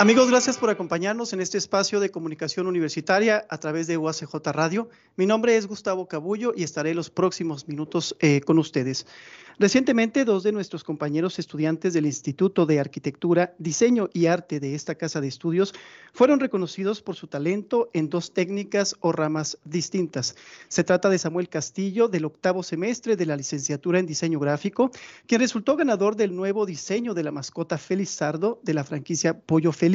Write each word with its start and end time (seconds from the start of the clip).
Amigos, 0.00 0.30
gracias 0.30 0.58
por 0.58 0.70
acompañarnos 0.70 1.32
en 1.32 1.40
este 1.40 1.58
espacio 1.58 1.98
de 1.98 2.12
comunicación 2.12 2.68
universitaria 2.68 3.44
a 3.50 3.58
través 3.58 3.88
de 3.88 3.96
UACJ 3.96 4.32
Radio. 4.52 4.88
Mi 5.16 5.26
nombre 5.26 5.56
es 5.56 5.66
Gustavo 5.66 6.06
Cabullo 6.06 6.52
y 6.54 6.62
estaré 6.62 6.94
los 6.94 7.10
próximos 7.10 7.66
minutos 7.66 8.14
eh, 8.20 8.40
con 8.42 8.60
ustedes. 8.60 9.06
Recientemente, 9.58 10.24
dos 10.24 10.44
de 10.44 10.52
nuestros 10.52 10.84
compañeros 10.84 11.40
estudiantes 11.40 11.92
del 11.92 12.06
Instituto 12.06 12.64
de 12.64 12.78
Arquitectura, 12.78 13.56
Diseño 13.58 14.08
y 14.12 14.26
Arte 14.26 14.60
de 14.60 14.76
esta 14.76 14.94
casa 14.94 15.20
de 15.20 15.26
estudios 15.26 15.74
fueron 16.12 16.38
reconocidos 16.38 17.02
por 17.02 17.16
su 17.16 17.26
talento 17.26 17.90
en 17.92 18.08
dos 18.08 18.32
técnicas 18.32 18.94
o 19.00 19.10
ramas 19.10 19.58
distintas. 19.64 20.36
Se 20.68 20.84
trata 20.84 21.08
de 21.10 21.18
Samuel 21.18 21.48
Castillo, 21.48 22.06
del 22.06 22.26
octavo 22.26 22.62
semestre 22.62 23.16
de 23.16 23.26
la 23.26 23.34
licenciatura 23.34 23.98
en 23.98 24.06
Diseño 24.06 24.38
Gráfico, 24.38 24.92
quien 25.26 25.40
resultó 25.40 25.74
ganador 25.74 26.14
del 26.14 26.36
nuevo 26.36 26.64
diseño 26.64 27.12
de 27.12 27.24
la 27.24 27.32
mascota 27.32 27.78
Feliz 27.78 28.10
Sardo 28.10 28.60
de 28.62 28.74
la 28.74 28.84
franquicia 28.84 29.40
Pollo 29.40 29.72
Feliz 29.72 29.87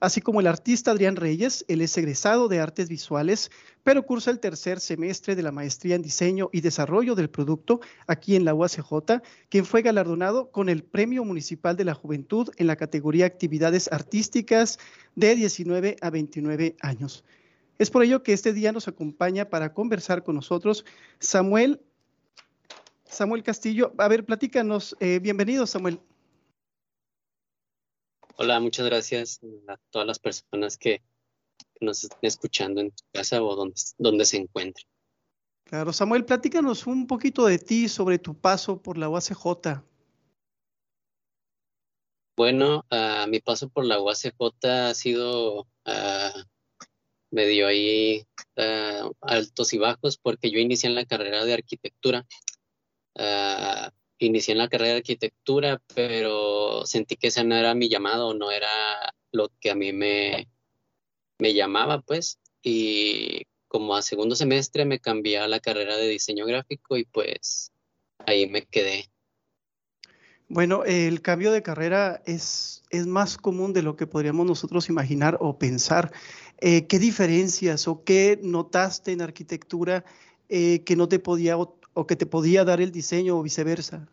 así 0.00 0.20
como 0.20 0.40
el 0.40 0.46
artista 0.46 0.90
Adrián 0.90 1.16
Reyes, 1.16 1.64
él 1.68 1.80
es 1.80 1.96
egresado 1.96 2.48
de 2.48 2.60
artes 2.60 2.88
visuales, 2.88 3.50
pero 3.82 4.04
cursa 4.04 4.30
el 4.30 4.40
tercer 4.40 4.80
semestre 4.80 5.34
de 5.34 5.42
la 5.42 5.52
maestría 5.52 5.94
en 5.94 6.02
diseño 6.02 6.48
y 6.52 6.60
desarrollo 6.60 7.14
del 7.14 7.30
producto 7.30 7.80
aquí 8.06 8.36
en 8.36 8.44
la 8.44 8.54
UACJ, 8.54 9.22
quien 9.48 9.64
fue 9.64 9.82
galardonado 9.82 10.50
con 10.50 10.68
el 10.68 10.82
Premio 10.82 11.24
Municipal 11.24 11.76
de 11.76 11.84
la 11.84 11.94
Juventud 11.94 12.50
en 12.56 12.66
la 12.66 12.76
categoría 12.76 13.26
Actividades 13.26 13.90
Artísticas 13.92 14.78
de 15.14 15.34
19 15.34 15.96
a 16.00 16.10
29 16.10 16.76
años. 16.80 17.24
Es 17.78 17.90
por 17.90 18.02
ello 18.02 18.22
que 18.22 18.32
este 18.32 18.52
día 18.52 18.72
nos 18.72 18.88
acompaña 18.88 19.50
para 19.50 19.74
conversar 19.74 20.24
con 20.24 20.34
nosotros 20.34 20.84
Samuel. 21.18 21.80
Samuel 23.04 23.42
Castillo, 23.42 23.92
a 23.98 24.08
ver, 24.08 24.24
platícanos. 24.24 24.96
Eh, 24.98 25.20
bienvenido, 25.20 25.66
Samuel. 25.66 26.00
Hola, 28.38 28.60
muchas 28.60 28.84
gracias 28.84 29.40
a 29.66 29.78
todas 29.90 30.06
las 30.06 30.18
personas 30.18 30.76
que, 30.76 31.02
nos 31.80 32.04
estén 32.04 32.18
escuchando 32.22 32.80
en 32.80 32.90
tu 32.90 33.02
casa 33.12 33.42
o 33.42 33.54
donde, 33.54 33.74
donde 33.98 34.24
se 34.26 34.36
encuentren. 34.36 34.86
Claro, 35.64 35.92
Samuel, 35.92 36.24
platícanos 36.24 36.86
un 36.86 37.06
poquito 37.06 37.46
de 37.46 37.58
ti 37.58 37.88
sobre 37.88 38.18
tu 38.18 38.38
paso 38.38 38.80
por 38.80 38.98
la 38.98 39.08
UACJ. 39.08 39.82
Bueno, 42.36 42.84
uh, 42.90 43.28
mi 43.28 43.40
paso 43.40 43.68
por 43.70 43.86
la 43.86 44.00
UACJ 44.00 44.34
ha 44.64 44.94
sido 44.94 45.60
uh, 45.60 46.42
medio 47.30 47.66
ahí 47.66 48.26
uh, 48.56 49.12
altos 49.22 49.72
y 49.72 49.78
bajos 49.78 50.18
porque 50.18 50.50
yo 50.50 50.58
inicié 50.58 50.90
en 50.90 50.94
la 50.94 51.06
carrera 51.06 51.44
de 51.44 51.54
arquitectura 51.54 52.26
inicié 54.18 54.52
en 54.52 54.58
la 54.58 54.68
carrera 54.68 54.92
de 54.92 54.98
arquitectura, 54.98 55.82
pero 55.94 56.86
sentí 56.86 57.16
que 57.16 57.28
ese 57.28 57.44
no 57.44 57.54
era 57.56 57.74
mi 57.74 57.88
llamado, 57.88 58.34
no 58.34 58.50
era 58.50 58.68
lo 59.32 59.50
que 59.60 59.70
a 59.70 59.74
mí 59.74 59.92
me, 59.92 60.48
me 61.38 61.54
llamaba, 61.54 62.00
pues. 62.00 62.38
Y 62.62 63.42
como 63.68 63.94
a 63.94 64.02
segundo 64.02 64.34
semestre 64.36 64.84
me 64.84 65.00
cambié 65.00 65.38
a 65.38 65.48
la 65.48 65.60
carrera 65.60 65.96
de 65.96 66.08
diseño 66.08 66.46
gráfico 66.46 66.96
y 66.96 67.04
pues 67.04 67.72
ahí 68.26 68.48
me 68.48 68.62
quedé. 68.62 69.10
Bueno, 70.48 70.84
el 70.84 71.22
cambio 71.22 71.50
de 71.50 71.62
carrera 71.62 72.22
es, 72.24 72.84
es 72.90 73.06
más 73.06 73.36
común 73.36 73.72
de 73.72 73.82
lo 73.82 73.96
que 73.96 74.06
podríamos 74.06 74.46
nosotros 74.46 74.88
imaginar 74.88 75.36
o 75.40 75.58
pensar. 75.58 76.12
Eh, 76.60 76.86
¿Qué 76.86 76.98
diferencias 76.98 77.88
o 77.88 78.04
qué 78.04 78.38
notaste 78.42 79.12
en 79.12 79.22
arquitectura 79.22 80.04
eh, 80.48 80.84
que 80.84 80.94
no 80.94 81.08
te 81.08 81.18
podía 81.18 81.56
o 81.96 82.06
que 82.06 82.14
te 82.14 82.26
podía 82.26 82.62
dar 82.62 82.82
el 82.82 82.92
diseño 82.92 83.38
o 83.38 83.42
viceversa? 83.42 84.06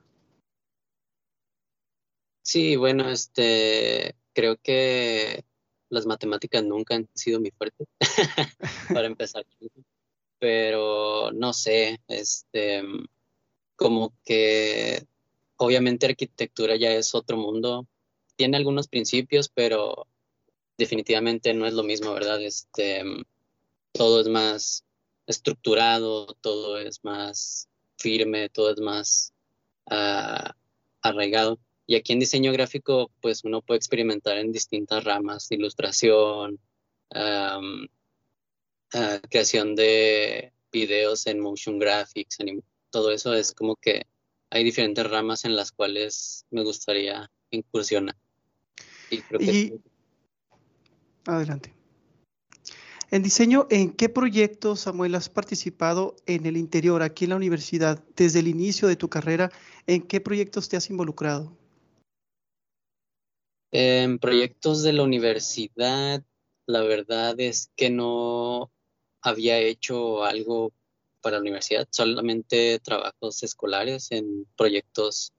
Sí, 2.41 2.77
bueno, 2.77 3.09
este, 3.09 4.15
creo 4.33 4.55
que 4.55 5.43
las 5.89 6.05
matemáticas 6.05 6.63
nunca 6.63 6.95
han 6.95 7.09
sido 7.13 7.41
mi 7.41 7.51
fuerte, 7.51 7.85
para 8.93 9.07
empezar. 9.07 9.45
Pero 10.39 11.31
no 11.33 11.51
sé, 11.51 11.99
este, 12.07 12.83
como 13.75 14.13
que 14.23 15.05
obviamente 15.57 16.05
arquitectura 16.05 16.77
ya 16.77 16.93
es 16.93 17.13
otro 17.13 17.35
mundo. 17.35 17.85
Tiene 18.37 18.55
algunos 18.55 18.87
principios, 18.87 19.49
pero 19.49 20.07
definitivamente 20.77 21.53
no 21.53 21.67
es 21.67 21.73
lo 21.73 21.83
mismo, 21.83 22.13
¿verdad? 22.13 22.41
Este, 22.41 23.03
todo 23.91 24.21
es 24.21 24.29
más 24.29 24.85
estructurado, 25.27 26.27
todo 26.41 26.77
es 26.77 27.03
más 27.03 27.69
firme, 28.03 28.49
todo 28.49 28.71
es 28.73 28.79
más 28.79 29.33
uh, 29.89 30.49
arraigado. 31.01 31.57
Y 31.87 31.95
aquí 31.95 32.13
en 32.13 32.19
diseño 32.19 32.51
gráfico, 32.51 33.09
pues 33.21 33.43
uno 33.43 33.61
puede 33.61 33.77
experimentar 33.77 34.37
en 34.37 34.51
distintas 34.51 35.03
ramas, 35.03 35.51
ilustración, 35.51 36.59
um, 37.15 37.83
uh, 38.93 39.19
creación 39.29 39.75
de 39.75 40.51
videos 40.71 41.27
en 41.27 41.39
motion 41.39 41.79
graphics, 41.79 42.37
todo 42.89 43.11
eso 43.11 43.33
es 43.33 43.53
como 43.53 43.75
que 43.75 44.05
hay 44.49 44.63
diferentes 44.63 45.09
ramas 45.09 45.45
en 45.45 45.55
las 45.55 45.71
cuales 45.71 46.45
me 46.51 46.63
gustaría 46.63 47.29
incursionar. 47.49 48.15
Y 49.09 49.21
creo 49.21 49.39
que... 49.39 49.79
Adelante. 51.25 51.73
En 53.13 53.21
diseño, 53.21 53.67
¿en 53.69 53.93
qué 53.93 54.09
proyectos, 54.09 54.79
Samuel, 54.79 55.13
has 55.13 55.29
participado 55.29 56.15
en 56.25 56.47
el 56.47 56.57
interior, 56.57 57.03
aquí 57.03 57.25
en 57.25 57.29
la 57.29 57.35
universidad, 57.35 58.03
desde 58.15 58.39
el 58.39 58.47
inicio 58.47 58.87
de 58.87 58.95
tu 58.95 59.07
carrera? 59.07 59.51
¿En 59.85 60.01
qué 60.01 60.19
proyectos 60.19 60.67
te 60.67 60.77
has 60.77 60.89
involucrado? 60.89 61.55
En 63.71 64.17
proyectos 64.17 64.81
de 64.81 64.93
la 64.93 65.03
universidad, 65.03 66.23
la 66.65 66.81
verdad 66.81 67.39
es 67.39 67.69
que 67.75 67.91
no 67.91 68.71
había 69.21 69.59
hecho 69.59 70.23
algo 70.23 70.71
para 71.21 71.35
la 71.35 71.41
universidad, 71.41 71.87
solamente 71.91 72.79
trabajos 72.79 73.43
escolares 73.43 74.11
en 74.11 74.47
proyectos 74.57 75.33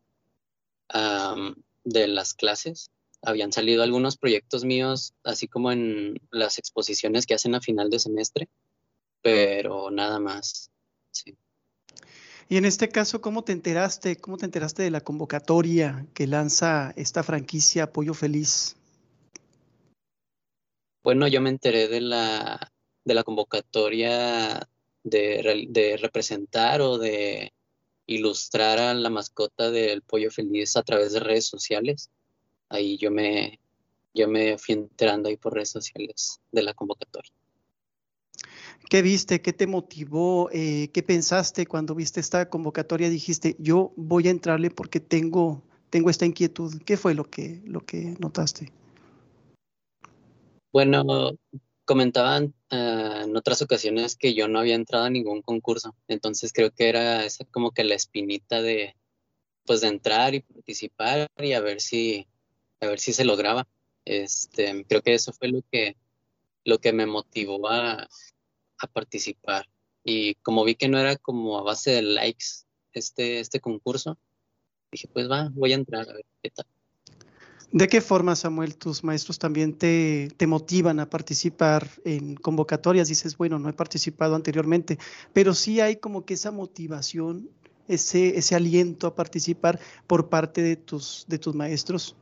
de 1.82 2.06
las 2.06 2.34
clases 2.34 2.92
habían 3.24 3.52
salido 3.52 3.82
algunos 3.82 4.16
proyectos 4.16 4.64
míos, 4.64 5.14
así 5.24 5.48
como 5.48 5.72
en 5.72 6.20
las 6.30 6.58
exposiciones 6.58 7.26
que 7.26 7.34
hacen 7.34 7.54
a 7.54 7.60
final 7.60 7.90
de 7.90 7.98
semestre, 7.98 8.48
pero 9.22 9.90
nada 9.90 10.20
más. 10.20 10.70
Sí. 11.10 11.36
Y 12.48 12.56
en 12.56 12.64
este 12.64 12.88
caso, 12.88 13.20
¿cómo 13.20 13.42
te 13.42 13.52
enteraste? 13.52 14.16
¿Cómo 14.16 14.36
te 14.36 14.44
enteraste 14.44 14.82
de 14.82 14.90
la 14.90 15.00
convocatoria 15.00 16.06
que 16.14 16.26
lanza 16.26 16.92
esta 16.96 17.22
franquicia 17.22 17.92
Pollo 17.92 18.14
Feliz? 18.14 18.76
Bueno, 21.02 21.26
yo 21.28 21.40
me 21.40 21.50
enteré 21.50 21.88
de 21.88 22.00
la, 22.00 22.72
de 23.04 23.14
la 23.14 23.24
convocatoria 23.24 24.68
de, 25.02 25.66
de 25.68 25.96
representar 25.96 26.80
o 26.80 26.98
de 26.98 27.52
ilustrar 28.06 28.78
a 28.78 28.94
la 28.94 29.10
mascota 29.10 29.70
del 29.70 30.02
Pollo 30.02 30.30
Feliz 30.30 30.76
a 30.76 30.82
través 30.82 31.12
de 31.12 31.20
redes 31.20 31.46
sociales 31.46 32.10
ahí 32.68 32.96
yo 32.98 33.10
me, 33.10 33.60
yo 34.14 34.28
me 34.28 34.58
fui 34.58 34.74
enterando 34.74 35.28
ahí 35.28 35.36
por 35.36 35.54
redes 35.54 35.70
sociales 35.70 36.40
de 36.52 36.62
la 36.62 36.74
convocatoria. 36.74 37.32
¿Qué 38.90 39.02
viste? 39.02 39.40
¿Qué 39.40 39.52
te 39.52 39.66
motivó? 39.66 40.50
Eh, 40.52 40.90
¿Qué 40.92 41.02
pensaste 41.02 41.66
cuando 41.66 41.94
viste 41.94 42.20
esta 42.20 42.48
convocatoria? 42.48 43.08
Dijiste, 43.08 43.56
yo 43.58 43.92
voy 43.96 44.28
a 44.28 44.30
entrarle 44.30 44.70
porque 44.70 45.00
tengo, 45.00 45.62
tengo 45.90 46.10
esta 46.10 46.26
inquietud. 46.26 46.82
¿Qué 46.84 46.96
fue 46.96 47.14
lo 47.14 47.24
que, 47.24 47.62
lo 47.64 47.80
que 47.80 48.14
notaste? 48.18 48.72
Bueno, 50.72 51.38
comentaban 51.84 52.54
eh, 52.70 53.22
en 53.24 53.36
otras 53.36 53.62
ocasiones 53.62 54.16
que 54.16 54.34
yo 54.34 54.48
no 54.48 54.58
había 54.58 54.74
entrado 54.74 55.04
a 55.04 55.10
ningún 55.10 55.42
concurso, 55.42 55.94
entonces 56.08 56.52
creo 56.52 56.70
que 56.70 56.88
era 56.88 57.24
esa 57.24 57.44
como 57.44 57.70
que 57.70 57.84
la 57.84 57.94
espinita 57.94 58.62
de, 58.62 58.96
pues 59.64 59.80
de 59.82 59.88
entrar 59.88 60.34
y 60.34 60.40
participar 60.40 61.28
y 61.36 61.52
a 61.52 61.60
ver 61.60 61.80
si, 61.80 62.26
a 62.84 62.88
ver 62.88 63.00
si 63.00 63.12
se 63.12 63.24
lograba. 63.24 63.66
Este, 64.04 64.84
creo 64.86 65.02
que 65.02 65.14
eso 65.14 65.32
fue 65.32 65.48
lo 65.48 65.62
que, 65.70 65.96
lo 66.64 66.78
que 66.78 66.92
me 66.92 67.06
motivó 67.06 67.68
a, 67.68 68.08
participar. 68.92 69.66
Y 70.04 70.34
como 70.36 70.62
vi 70.62 70.74
que 70.74 70.88
no 70.88 70.98
era 70.98 71.16
como 71.16 71.58
a 71.58 71.62
base 71.62 71.92
de 71.92 72.02
likes 72.02 72.66
este, 72.92 73.40
este 73.40 73.60
concurso, 73.60 74.18
dije, 74.92 75.08
pues 75.08 75.30
va, 75.30 75.48
voy 75.54 75.72
a 75.72 75.76
entrar 75.76 76.06
a 76.08 76.12
ver 76.12 76.26
qué 76.42 76.50
tal. 76.50 76.66
¿De 77.74 77.88
qué 77.88 78.00
forma, 78.00 78.36
Samuel, 78.36 78.76
tus 78.76 79.02
maestros 79.02 79.40
también 79.40 79.72
te, 79.72 80.28
te, 80.36 80.46
motivan 80.46 81.00
a 81.00 81.10
participar 81.10 81.88
en 82.04 82.36
convocatorias? 82.36 83.08
Dices, 83.08 83.36
bueno, 83.36 83.58
no 83.58 83.68
he 83.68 83.72
participado 83.72 84.36
anteriormente, 84.36 84.96
pero 85.32 85.54
sí 85.54 85.80
hay 85.80 85.96
como 85.96 86.24
que 86.24 86.34
esa 86.34 86.52
motivación, 86.52 87.50
ese, 87.88 88.38
ese 88.38 88.54
aliento 88.54 89.08
a 89.08 89.16
participar 89.16 89.80
por 90.06 90.28
parte 90.28 90.62
de 90.62 90.76
tus, 90.76 91.24
de 91.26 91.38
tus 91.38 91.54
maestros. 91.56 92.14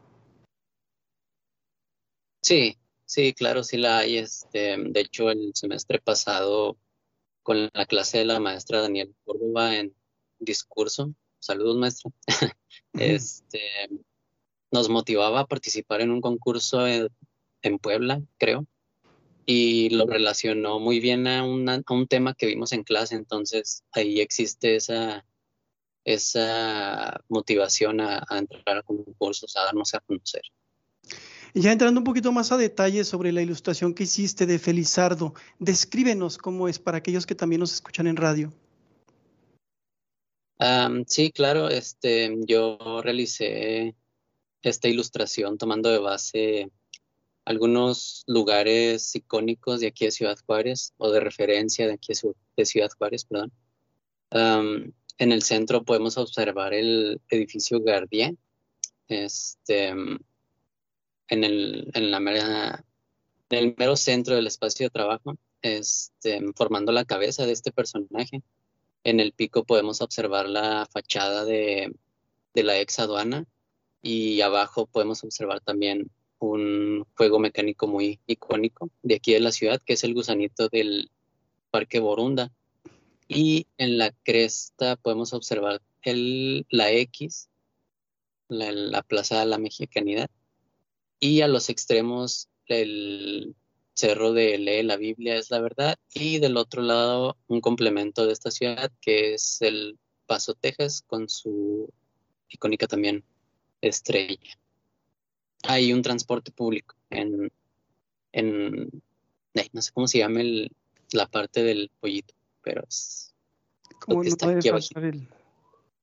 Sí, 2.42 2.76
sí, 3.06 3.32
claro, 3.34 3.62
sí 3.62 3.76
la 3.78 3.98
hay. 3.98 4.18
Este, 4.18 4.76
de 4.76 5.00
hecho, 5.00 5.30
el 5.30 5.52
semestre 5.54 6.00
pasado, 6.00 6.76
con 7.42 7.70
la 7.72 7.86
clase 7.86 8.18
de 8.18 8.24
la 8.24 8.40
maestra 8.40 8.82
Daniel 8.82 9.14
Córdoba 9.24 9.76
en 9.76 9.94
discurso, 10.40 11.14
saludos 11.38 11.76
maestra, 11.76 12.10
este, 12.94 13.60
nos 14.72 14.88
motivaba 14.88 15.40
a 15.40 15.46
participar 15.46 16.00
en 16.00 16.10
un 16.10 16.20
concurso 16.20 16.86
en, 16.86 17.08
Puebla, 17.80 18.20
creo, 18.38 18.66
y 19.46 19.90
lo 19.90 20.06
relacionó 20.06 20.80
muy 20.80 20.98
bien 20.98 21.28
a, 21.28 21.40
a, 21.40 21.44
un 21.44 22.06
tema 22.08 22.34
que 22.34 22.46
vimos 22.46 22.72
en 22.72 22.82
clase, 22.82 23.14
entonces 23.14 23.84
ahí 23.92 24.20
existe 24.20 24.74
esa, 24.76 25.24
esa 26.04 27.20
motivación 27.28 28.00
a, 28.00 28.24
a 28.28 28.38
entrar 28.38 28.78
a 28.78 28.82
concursos, 28.82 29.56
a 29.56 29.64
darnos 29.64 29.94
a 29.94 30.00
conocer. 30.00 30.42
Ya 31.54 31.70
entrando 31.70 32.00
un 32.00 32.04
poquito 32.04 32.32
más 32.32 32.50
a 32.50 32.56
detalle 32.56 33.04
sobre 33.04 33.30
la 33.30 33.42
ilustración 33.42 33.92
que 33.92 34.04
hiciste 34.04 34.46
de 34.46 34.58
Felizardo, 34.58 35.34
descríbenos 35.58 36.38
cómo 36.38 36.66
es 36.66 36.78
para 36.78 36.98
aquellos 36.98 37.26
que 37.26 37.34
también 37.34 37.60
nos 37.60 37.74
escuchan 37.74 38.06
en 38.06 38.16
radio. 38.16 38.52
sí, 41.06 41.30
claro, 41.30 41.68
este, 41.68 42.34
yo 42.46 43.02
realicé 43.02 43.94
esta 44.62 44.88
ilustración 44.88 45.58
tomando 45.58 45.90
de 45.90 45.98
base 45.98 46.70
algunos 47.44 48.22
lugares 48.26 49.14
icónicos 49.14 49.80
de 49.80 49.88
aquí 49.88 50.06
de 50.06 50.12
Ciudad 50.12 50.38
Juárez 50.46 50.94
o 50.96 51.10
de 51.10 51.20
referencia 51.20 51.86
de 51.86 51.94
aquí 51.94 52.14
de 52.56 52.64
Ciudad 52.64 52.90
Juárez, 52.96 53.26
perdón. 53.26 53.52
en 54.30 55.32
el 55.32 55.42
centro 55.42 55.84
podemos 55.84 56.16
observar 56.16 56.72
el 56.72 57.20
edificio 57.28 57.82
Gardien, 57.82 58.38
este, 59.08 59.92
en 61.32 61.44
el, 61.44 61.90
en 61.94 62.10
la 62.10 62.20
mera, 62.20 62.84
en 63.48 63.58
el 63.58 63.74
mero 63.78 63.96
centro 63.96 64.36
del 64.36 64.46
espacio 64.46 64.84
de 64.86 64.90
trabajo, 64.90 65.38
este, 65.62 66.42
formando 66.54 66.92
la 66.92 67.06
cabeza 67.06 67.46
de 67.46 67.52
este 67.52 67.72
personaje. 67.72 68.42
En 69.02 69.18
el 69.18 69.32
pico 69.32 69.64
podemos 69.64 70.02
observar 70.02 70.46
la 70.46 70.86
fachada 70.92 71.46
de, 71.46 71.94
de 72.52 72.62
la 72.62 72.78
ex 72.78 72.98
aduana 72.98 73.46
y 74.02 74.42
abajo 74.42 74.84
podemos 74.84 75.24
observar 75.24 75.60
también 75.62 76.10
un 76.38 77.06
juego 77.16 77.38
mecánico 77.38 77.86
muy 77.86 78.20
icónico 78.26 78.90
de 79.02 79.14
aquí 79.14 79.32
de 79.32 79.40
la 79.40 79.52
ciudad, 79.52 79.80
que 79.80 79.94
es 79.94 80.04
el 80.04 80.12
gusanito 80.12 80.68
del 80.68 81.10
Parque 81.70 81.98
Borunda. 81.98 82.52
Y 83.26 83.66
en 83.78 83.96
la 83.96 84.10
cresta 84.22 84.96
podemos 84.96 85.32
observar 85.32 85.80
el, 86.02 86.66
la 86.68 86.92
X, 86.92 87.48
la, 88.48 88.70
la 88.70 89.00
Plaza 89.00 89.40
de 89.40 89.46
la 89.46 89.56
Mexicanidad, 89.56 90.28
y 91.22 91.40
a 91.40 91.46
los 91.48 91.70
extremos 91.70 92.48
el 92.66 93.54
cerro 93.94 94.32
de 94.32 94.58
Lee 94.58 94.82
la 94.82 94.96
Biblia 94.96 95.36
es 95.36 95.52
la 95.52 95.60
verdad 95.60 95.96
y 96.12 96.40
del 96.40 96.56
otro 96.56 96.82
lado 96.82 97.36
un 97.46 97.60
complemento 97.60 98.26
de 98.26 98.32
esta 98.32 98.50
ciudad 98.50 98.90
que 99.00 99.34
es 99.34 99.62
el 99.62 99.98
Paso, 100.26 100.54
Texas 100.54 101.04
con 101.06 101.28
su 101.28 101.88
icónica 102.48 102.88
también 102.88 103.22
estrella. 103.80 104.58
Hay 105.62 105.92
un 105.92 106.02
transporte 106.02 106.50
público 106.50 106.96
en, 107.08 107.52
en 108.32 108.90
no 109.72 109.82
sé 109.82 109.92
cómo 109.92 110.08
se 110.08 110.18
llama 110.18 110.40
la 111.12 111.26
parte 111.26 111.62
del 111.62 111.90
pollito, 112.00 112.34
pero 112.62 112.82
es... 112.88 113.32
Como 114.00 114.24
no, 114.24 114.30
debe 114.48 114.62
faltar 114.62 115.04
el, 115.04 115.28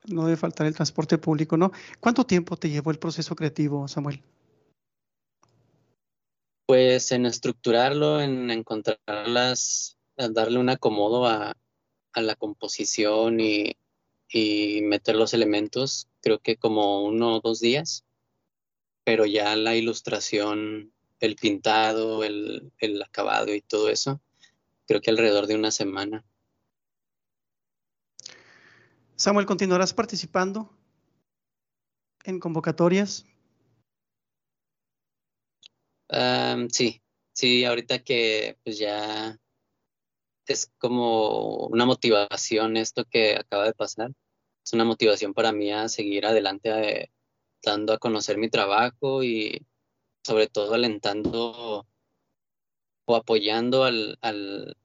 no 0.06 0.24
debe 0.26 0.38
faltar 0.38 0.68
el 0.68 0.76
transporte 0.76 1.18
público, 1.18 1.58
¿no? 1.58 1.74
¿Cuánto 2.00 2.26
tiempo 2.26 2.56
te 2.56 2.70
llevó 2.70 2.92
el 2.92 3.00
proceso 3.00 3.36
creativo, 3.36 3.86
Samuel? 3.90 4.24
Pues 6.70 7.12
en 7.12 7.26
estructurarlo, 7.26 8.22
en 8.22 8.52
encontrarlas, 8.52 9.98
darle 10.16 10.60
un 10.60 10.70
acomodo 10.70 11.26
a, 11.26 11.58
la 12.14 12.36
composición 12.36 13.40
y, 13.40 13.76
meter 14.84 15.16
los 15.16 15.34
elementos, 15.34 16.10
creo 16.22 16.38
que 16.38 16.58
como 16.58 17.04
uno 17.04 17.38
o 17.38 17.40
dos 17.42 17.60
días, 17.60 18.06
pero 19.04 19.26
ya 19.26 19.56
la 19.56 19.76
ilustración, 19.76 20.94
el 21.20 21.36
pintado, 21.38 22.24
el, 22.24 22.72
el 22.78 23.02
acabado 23.02 23.56
y 23.56 23.62
todo 23.62 23.90
eso, 23.90 24.22
creo 24.86 25.02
que 25.02 25.10
alrededor 25.10 25.48
de 25.48 25.56
una 25.56 25.72
semana. 25.72 26.24
Samuel, 29.16 29.48
¿continuarás 29.48 29.96
participando 29.96 30.70
en 32.26 32.40
convocatorias? 32.40 33.26
Sí, 36.70 37.02
sí, 37.34 37.66
ahorita 37.66 38.00
que 38.00 38.58
pues 38.64 38.78
ya 38.78 39.40
es 40.48 40.72
como 40.80 41.68
una 41.68 41.86
motivación 41.86 42.78
esto 42.78 43.06
que 43.06 43.36
acaba 43.36 43.66
de 43.66 43.74
pasar. 43.74 44.12
Es 44.64 44.74
una 44.74 44.86
motivación 44.86 45.34
para 45.34 45.52
mí 45.52 45.72
a 45.72 45.88
seguir 45.90 46.26
adelante 46.26 46.70
eh, 46.70 47.12
dando 47.64 47.94
a 47.94 47.98
conocer 48.00 48.38
mi 48.38 48.50
trabajo 48.50 49.24
y 49.24 49.66
sobre 50.24 50.48
todo 50.48 50.74
alentando 50.74 51.88
o 53.06 53.16
apoyando 53.16 53.84
al, 53.84 54.18
al, 54.22 54.78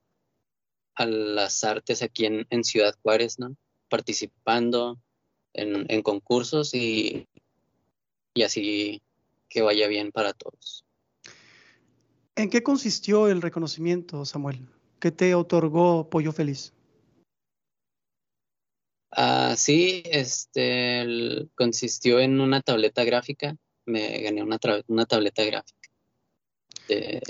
a 0.95 1.07
las 1.07 1.65
artes 1.65 2.03
aquí 2.03 2.27
en, 2.27 2.47
en, 2.51 2.65
Ciudad 2.65 2.95
Juárez, 3.03 3.39
¿no? 3.39 3.57
Participando 3.89 4.99
en, 5.53 5.87
en 5.89 6.03
concursos 6.03 6.75
y, 6.75 7.29
y 8.35 8.43
así 8.43 9.03
que 9.49 9.63
vaya 9.63 9.89
bien 9.89 10.13
para 10.13 10.33
todos. 10.33 10.85
¿En 12.37 12.51
qué 12.51 12.63
consistió 12.63 13.29
el 13.29 13.41
reconocimiento, 13.41 14.25
Samuel? 14.25 14.67
¿Qué 14.99 15.13
te 15.13 15.35
otorgó 15.35 16.11
Pollo 16.11 16.33
Feliz? 16.33 16.73
Ah, 19.13 19.55
sí, 19.57 20.03
este 20.07 21.49
consistió 21.55 22.19
en 22.19 22.41
una 22.41 22.61
tableta 22.61 23.05
gráfica. 23.05 23.55
Me 23.87 24.21
gané 24.23 24.43
una, 24.43 24.59
una 24.89 25.07
tableta 25.07 25.45
gráfica. 25.45 25.89
De... 26.89 27.23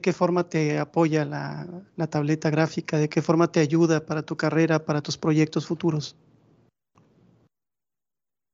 qué 0.00 0.12
forma 0.14 0.48
te 0.48 0.78
apoya 0.78 1.26
la, 1.26 1.84
la 1.96 2.06
tableta 2.06 2.48
gráfica? 2.48 2.96
¿De 2.96 3.10
qué 3.10 3.20
forma 3.20 3.52
te 3.52 3.60
ayuda 3.60 4.06
para 4.06 4.22
tu 4.22 4.36
carrera, 4.38 4.86
para 4.86 5.02
tus 5.02 5.18
proyectos 5.18 5.66
futuros? 5.66 6.16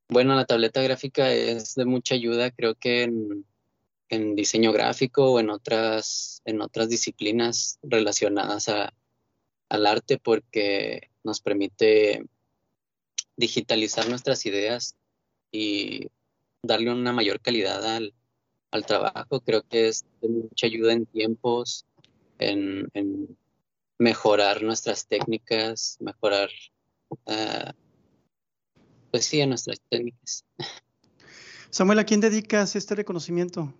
Bueno, 0.08 0.34
la 0.34 0.44
tableta 0.44 0.82
gráfica 0.82 1.30
es 1.30 1.76
de 1.76 1.84
mucha 1.84 2.16
ayuda. 2.16 2.50
Creo 2.50 2.75
que 2.75 3.04
en, 3.04 3.44
en 4.14 4.34
diseño 4.34 4.72
gráfico 4.72 5.32
o 5.32 5.40
en 5.40 5.50
otras, 5.50 6.43
en 6.44 6.61
otras 6.61 6.88
disciplinas 6.88 7.78
relacionadas 7.82 8.69
al 8.69 9.87
arte 9.87 10.19
porque 10.19 11.11
nos 11.22 11.40
permite 11.40 12.25
digitalizar 13.37 14.08
nuestras 14.08 14.47
ideas 14.47 14.97
y 15.50 16.09
darle 16.62 16.92
una 16.92 17.12
mayor 17.12 17.40
calidad 17.40 17.85
al, 17.85 18.14
trabajo. 18.87 19.40
Creo 19.40 19.62
que 19.62 19.87
es 19.88 20.04
de 20.21 20.28
mucha 20.28 20.66
ayuda 20.66 20.92
en 20.92 21.06
tiempos, 21.06 21.87
en, 22.38 22.90
mejorar 23.99 24.62
nuestras 24.62 25.06
técnicas, 25.06 25.97
mejorar, 26.00 26.50
uh, 27.11 27.71
pues 29.12 29.26
sí, 29.26 29.47
nuestras 29.47 29.80
técnicas. 29.88 30.44
Samuel, 31.71 32.00
¿a 32.00 32.04
quién 32.04 32.21
dedicas 32.21 32.75
este 32.75 32.97
reconocimiento? 32.97 33.73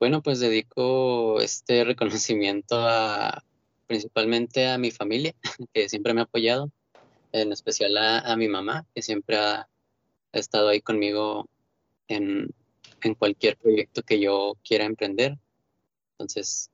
Bueno, 0.00 0.22
pues 0.22 0.40
dedico 0.40 1.42
este 1.42 1.84
reconocimiento 1.84 2.74
a, 2.78 3.44
principalmente 3.86 4.66
a 4.66 4.78
mi 4.78 4.90
familia, 4.90 5.34
que 5.74 5.90
siempre 5.90 6.14
me 6.14 6.22
ha 6.22 6.24
apoyado, 6.24 6.72
en 7.32 7.52
especial 7.52 7.98
a, 7.98 8.34
mi 8.34 8.48
mamá, 8.48 8.86
que 8.94 9.02
siempre 9.02 9.36
ha, 9.36 9.68
estado 10.32 10.68
ahí 10.68 10.80
conmigo 10.80 11.50
en, 12.08 12.48
cualquier 13.18 13.58
proyecto 13.58 14.02
que 14.02 14.18
yo 14.18 14.56
quiera 14.64 14.86
emprender. 14.86 15.38
Entonces, 16.12 16.70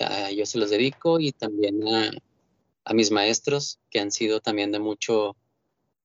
a 0.00 0.30
yo 0.32 0.44
se 0.44 0.58
los 0.58 0.68
dedico 0.68 1.18
y 1.18 1.32
también 1.32 1.80
a, 1.88 2.92
mis 2.92 3.10
maestros, 3.10 3.80
que 3.88 4.00
han 4.00 4.10
sido 4.10 4.40
también 4.40 4.70
de 4.70 4.80
mucho, 4.80 5.34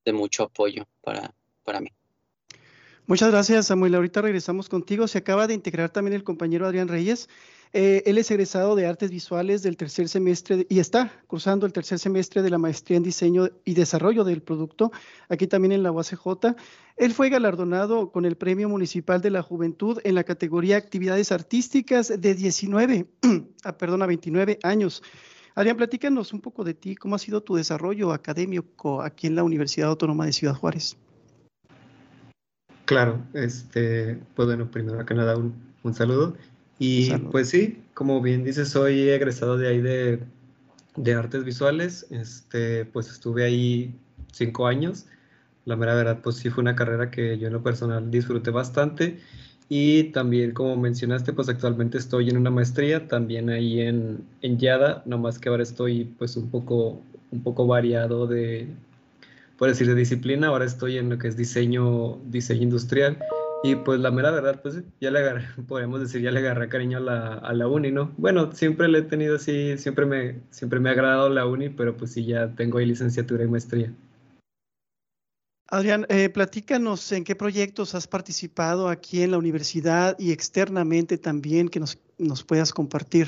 de 0.06 0.14
mucho 0.14 0.44
apoyo 0.44 0.88
para, 1.02 1.36
para 1.66 1.82
mí. 1.82 1.90
Muchas 3.08 3.32
gracias, 3.32 3.68
Samuel. 3.68 3.96
Ahorita 3.96 4.22
regresamos 4.22 4.70
contigo. 4.70 5.08
Se 5.08 5.18
acaba 5.18 5.48
de 5.48 5.54
integrar 5.54 5.90
también 5.90 6.14
el 6.14 6.24
compañero 6.24 6.66
Adrián 6.66 6.88
Reyes. 6.88 7.28
Eh, 7.74 8.04
él 8.06 8.18
es 8.18 8.30
egresado 8.30 8.76
de 8.76 8.86
Artes 8.86 9.12
Visuales 9.12 9.64
del 9.64 9.78
tercer 9.78 10.10
semestre 10.10 10.68
y 10.70 10.80
está 10.80 11.12
cursando 11.28 11.66
el 11.66 11.72
tercer 11.72 12.00
semestre 12.00 12.42
de 12.42 12.50
la 12.50 12.58
maestría 12.58 12.98
en 12.98 13.04
diseño 13.04 13.50
y 13.64 13.76
desarrollo 13.76 14.26
del 14.26 14.42
producto, 14.42 14.92
aquí 15.30 15.48
también 15.48 15.72
en 15.72 15.82
la 15.82 15.92
UACJ. 15.92 16.56
Él 16.98 17.14
fue 17.14 17.30
galardonado 17.30 18.12
con 18.12 18.26
el 18.26 18.36
Premio 18.36 18.68
Municipal 18.68 19.22
de 19.22 19.30
la 19.30 19.42
Juventud 19.42 20.00
en 20.04 20.16
la 20.16 20.26
categoría 20.26 20.76
Actividades 20.76 21.32
Artísticas 21.32 22.14
de 22.20 22.36
19, 22.36 23.08
ah, 23.64 23.78
perdón, 23.78 24.02
a 24.02 24.06
29 24.06 24.60
años. 24.64 25.02
Adrián, 25.56 25.78
platícanos 25.78 26.34
un 26.34 26.42
poco 26.42 26.66
de 26.66 26.74
ti, 26.74 26.96
cómo 26.96 27.16
ha 27.16 27.20
sido 27.20 27.42
tu 27.42 27.56
desarrollo 27.56 28.12
académico 28.12 29.02
aquí 29.02 29.28
en 29.28 29.36
la 29.36 29.44
Universidad 29.44 29.90
Autónoma 29.90 30.26
de 30.26 30.34
Ciudad 30.34 30.56
Juárez. 30.56 30.98
Claro, 32.92 33.22
este, 33.34 34.20
pues 34.36 34.48
bueno, 34.50 34.70
primero 34.70 35.06
que 35.06 35.14
nada 35.14 35.38
un, 35.38 35.54
un 35.82 35.94
saludo. 35.94 36.36
Y 36.78 37.10
pues 37.32 37.48
sí, 37.48 37.82
como 37.94 38.22
bien 38.22 38.44
dices, 38.44 38.68
soy 38.68 39.08
egresado 39.08 39.58
de 39.58 39.70
ahí 39.70 39.80
de, 39.80 40.20
de 40.98 41.14
artes 41.14 41.46
visuales. 41.46 42.06
Este, 42.10 42.84
pues 42.84 43.10
estuve 43.10 43.46
ahí 43.46 43.96
cinco 44.34 44.68
años. 44.68 45.06
La 45.64 45.78
mera 45.78 45.96
verdad, 45.96 46.20
pues 46.22 46.36
sí 46.36 46.50
fue 46.50 46.64
una 46.64 46.76
carrera 46.76 47.10
que 47.12 47.38
yo 47.38 47.48
en 47.48 47.54
lo 47.54 47.64
personal 47.64 48.12
disfruté 48.12 48.52
bastante. 48.52 49.22
Y 49.70 50.12
también, 50.12 50.52
como 50.52 50.76
mencionaste, 50.76 51.32
pues 51.32 51.48
actualmente 51.48 51.98
estoy 51.98 52.30
en 52.30 52.36
una 52.36 52.50
maestría, 52.50 53.08
también 53.08 53.50
ahí 53.50 53.80
en, 53.80 54.26
en 54.42 54.58
YADA, 54.58 55.04
nomás 55.06 55.40
que 55.40 55.48
ahora 55.48 55.64
estoy 55.64 56.14
pues 56.20 56.36
un 56.36 56.50
poco, 56.50 57.02
un 57.32 57.42
poco 57.42 57.66
variado 57.68 58.28
de, 58.28 58.68
por 59.62 59.70
decir, 59.70 59.86
de 59.86 59.94
disciplina. 59.94 60.48
Ahora 60.48 60.66
estoy 60.66 60.98
en 60.98 61.08
lo 61.12 61.20
que 61.20 61.28
es 61.28 61.38
diseño, 61.38 62.16
diseño 62.26 62.64
industrial. 62.64 63.20
Y 63.64 63.76
pues 63.76 64.00
la 64.00 64.10
mera 64.10 64.32
verdad, 64.32 64.60
pues 64.60 64.82
ya 65.00 65.12
le 65.12 65.20
agarré, 65.20 65.46
podemos 65.68 66.00
decir, 66.00 66.20
ya 66.20 66.32
le 66.32 66.40
agarré 66.40 66.68
cariño 66.68 66.98
a 66.98 67.02
la, 67.02 67.34
a 67.36 67.54
la 67.54 67.68
uni, 67.68 67.92
¿no? 67.92 68.12
Bueno, 68.18 68.52
siempre 68.54 68.88
le 68.88 68.98
he 68.98 69.02
tenido 69.04 69.36
así, 69.36 69.78
siempre 69.78 70.08
me, 70.08 70.40
siempre 70.50 70.80
me 70.80 70.90
ha 70.90 70.94
agradado 70.94 71.30
la 71.30 71.46
uni, 71.46 71.70
pero 71.70 71.96
pues 71.96 72.12
sí, 72.12 72.26
ya 72.26 72.56
tengo 72.56 72.80
ahí 72.80 72.88
licenciatura 72.88 73.44
y 73.44 73.50
maestría. 73.50 73.94
Adrián, 75.68 76.08
eh, 76.10 76.30
platícanos 76.30 77.12
en 77.12 77.24
qué 77.24 77.36
proyectos 77.36 77.94
has 77.94 78.08
participado 78.08 78.90
aquí 78.90 79.22
en 79.22 79.30
la 79.30 79.38
universidad 79.38 80.18
y 80.18 80.32
externamente 80.32 81.20
también 81.20 81.70
que 81.70 81.80
nos, 81.80 82.00
nos 82.18 82.44
puedas 82.44 82.74
compartir. 82.74 83.28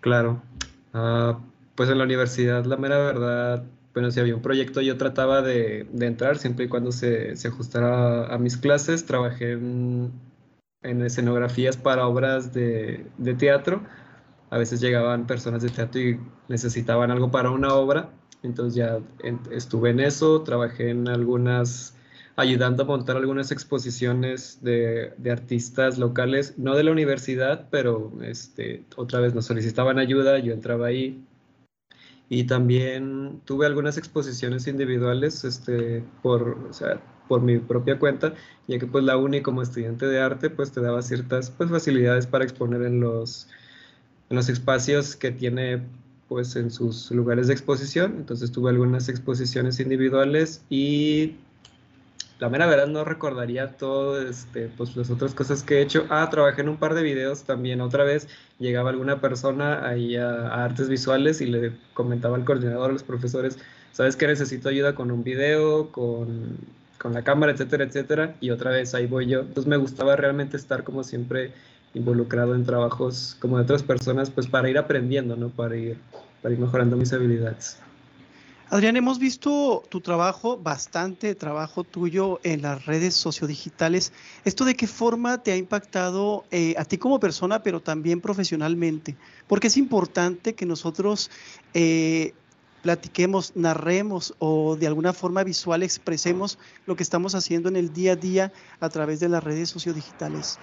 Claro, 0.00 0.42
uh, 0.92 1.34
pues 1.76 1.88
en 1.88 1.98
la 1.98 2.04
universidad, 2.04 2.64
la 2.64 2.76
mera 2.76 2.98
verdad, 2.98 3.64
bueno, 3.94 4.10
si 4.10 4.20
había 4.20 4.34
un 4.34 4.42
proyecto 4.42 4.80
yo 4.80 4.96
trataba 4.96 5.42
de, 5.42 5.86
de 5.92 6.06
entrar 6.06 6.38
siempre 6.38 6.64
y 6.64 6.68
cuando 6.68 6.92
se, 6.92 7.36
se 7.36 7.48
ajustara 7.48 8.26
a, 8.32 8.38
mis 8.38 8.56
clases. 8.56 9.04
Trabajé 9.04 9.52
en, 9.52 10.12
en 10.82 11.02
escenografías 11.02 11.76
para 11.76 12.06
obras 12.06 12.52
de, 12.52 13.06
de, 13.18 13.34
teatro. 13.34 13.82
A 14.50 14.58
veces 14.58 14.80
llegaban 14.80 15.26
personas 15.26 15.62
de 15.62 15.70
teatro 15.70 16.00
y 16.00 16.20
necesitaban 16.48 17.10
algo 17.10 17.30
para 17.30 17.50
una 17.50 17.74
obra. 17.74 18.10
Entonces 18.42 18.74
ya 18.74 18.98
estuve 19.50 19.90
en 19.90 20.00
eso, 20.00 20.42
trabajé 20.42 20.90
en 20.90 21.06
algunas, 21.08 21.94
ayudando 22.34 22.82
a 22.82 22.86
montar 22.86 23.16
algunas 23.16 23.52
exposiciones 23.52 24.58
de, 24.62 25.12
de 25.18 25.30
artistas 25.30 25.98
locales, 25.98 26.58
no 26.58 26.74
de 26.74 26.82
la 26.82 26.90
universidad, 26.90 27.68
pero 27.70 28.12
este, 28.22 28.84
otra 28.96 29.20
vez 29.20 29.34
nos 29.34 29.46
solicitaban 29.46 30.00
ayuda, 30.00 30.40
yo 30.40 30.52
entraba 30.52 30.88
ahí, 30.88 31.24
y 32.32 32.44
también 32.44 33.42
tuve 33.44 33.66
algunas 33.66 33.98
exposiciones 33.98 34.66
individuales 34.66 35.44
este, 35.44 36.02
por, 36.22 36.56
o 36.70 36.72
sea, 36.72 36.98
por 37.28 37.42
mi 37.42 37.58
propia 37.58 37.98
cuenta, 37.98 38.32
ya 38.66 38.78
que 38.78 38.86
pues 38.86 39.04
la 39.04 39.18
UNI 39.18 39.42
como 39.42 39.60
estudiante 39.60 40.06
de 40.06 40.18
arte 40.18 40.48
pues 40.48 40.72
te 40.72 40.80
daba 40.80 41.02
ciertas 41.02 41.50
pues, 41.50 41.68
facilidades 41.68 42.26
para 42.26 42.44
exponer 42.44 42.84
en 42.84 43.00
los, 43.00 43.48
en 44.30 44.36
los 44.36 44.48
espacios 44.48 45.14
que 45.14 45.30
tiene 45.30 45.82
pues 46.26 46.56
en 46.56 46.70
sus 46.70 47.10
lugares 47.10 47.48
de 47.48 47.52
exposición. 47.52 48.14
Entonces 48.16 48.50
tuve 48.50 48.70
algunas 48.70 49.10
exposiciones 49.10 49.78
individuales 49.78 50.64
y 50.70 51.36
la 52.42 52.48
mera 52.48 52.66
verdad 52.66 52.88
no 52.88 53.04
recordaría 53.04 53.76
todo, 53.76 54.20
este, 54.20 54.66
pues 54.76 54.96
las 54.96 55.10
otras 55.10 55.32
cosas 55.32 55.62
que 55.62 55.76
he 55.76 55.80
hecho. 55.80 56.06
Ah, 56.10 56.28
trabajé 56.28 56.62
en 56.62 56.70
un 56.70 56.76
par 56.76 56.92
de 56.94 57.04
videos 57.04 57.44
también. 57.44 57.80
Otra 57.80 58.02
vez 58.02 58.26
llegaba 58.58 58.90
alguna 58.90 59.20
persona 59.20 59.86
ahí 59.86 60.16
a, 60.16 60.64
artes 60.64 60.88
visuales 60.88 61.40
y 61.40 61.46
le 61.46 61.70
comentaba 61.94 62.34
al 62.34 62.44
coordinador, 62.44 62.90
a 62.90 62.92
los 62.94 63.04
profesores, 63.04 63.60
sabes 63.92 64.16
que 64.16 64.26
necesito 64.26 64.68
ayuda 64.68 64.96
con 64.96 65.12
un 65.12 65.22
video, 65.22 65.92
con, 65.92 66.56
con 66.98 67.12
la 67.12 67.22
cámara, 67.22 67.52
etcétera, 67.52 67.84
etcétera. 67.84 68.34
Y 68.40 68.50
otra 68.50 68.72
vez 68.72 68.92
ahí 68.96 69.06
voy 69.06 69.26
yo. 69.26 69.42
Entonces 69.42 69.68
me 69.68 69.76
gustaba 69.76 70.16
realmente 70.16 70.56
estar 70.56 70.82
como 70.82 71.04
siempre 71.04 71.52
involucrado 71.94 72.56
en 72.56 72.64
trabajos 72.64 73.36
como 73.38 73.58
de 73.58 73.62
otras 73.62 73.84
personas, 73.84 74.30
pues 74.30 74.48
para 74.48 74.68
ir 74.68 74.78
aprendiendo, 74.78 75.36
¿no? 75.36 75.50
Para 75.50 75.76
ir, 75.76 75.96
para 76.42 76.54
ir 76.54 76.60
mejorando 76.60 76.96
mis 76.96 77.12
habilidades. 77.12 77.78
Adrián, 78.72 78.96
hemos 78.96 79.18
visto 79.18 79.84
tu 79.90 80.00
trabajo, 80.00 80.56
bastante 80.56 81.34
trabajo 81.34 81.84
tuyo 81.84 82.40
en 82.42 82.62
las 82.62 82.86
redes 82.86 83.14
sociodigitales. 83.14 84.14
¿Esto 84.46 84.64
de 84.64 84.74
qué 84.74 84.86
forma 84.86 85.42
te 85.42 85.52
ha 85.52 85.58
impactado 85.58 86.46
eh, 86.50 86.74
a 86.78 86.86
ti 86.86 86.96
como 86.96 87.20
persona, 87.20 87.62
pero 87.62 87.80
también 87.80 88.22
profesionalmente? 88.22 89.14
Porque 89.46 89.66
es 89.66 89.76
importante 89.76 90.54
que 90.54 90.64
nosotros 90.64 91.30
eh, 91.74 92.32
platiquemos, 92.80 93.52
narremos 93.56 94.34
o 94.38 94.74
de 94.76 94.86
alguna 94.86 95.12
forma 95.12 95.44
visual 95.44 95.82
expresemos 95.82 96.58
lo 96.86 96.96
que 96.96 97.02
estamos 97.02 97.34
haciendo 97.34 97.68
en 97.68 97.76
el 97.76 97.92
día 97.92 98.12
a 98.12 98.16
día 98.16 98.52
a 98.80 98.88
través 98.88 99.20
de 99.20 99.28
las 99.28 99.44
redes 99.44 99.68
sociodigitales. 99.68 100.58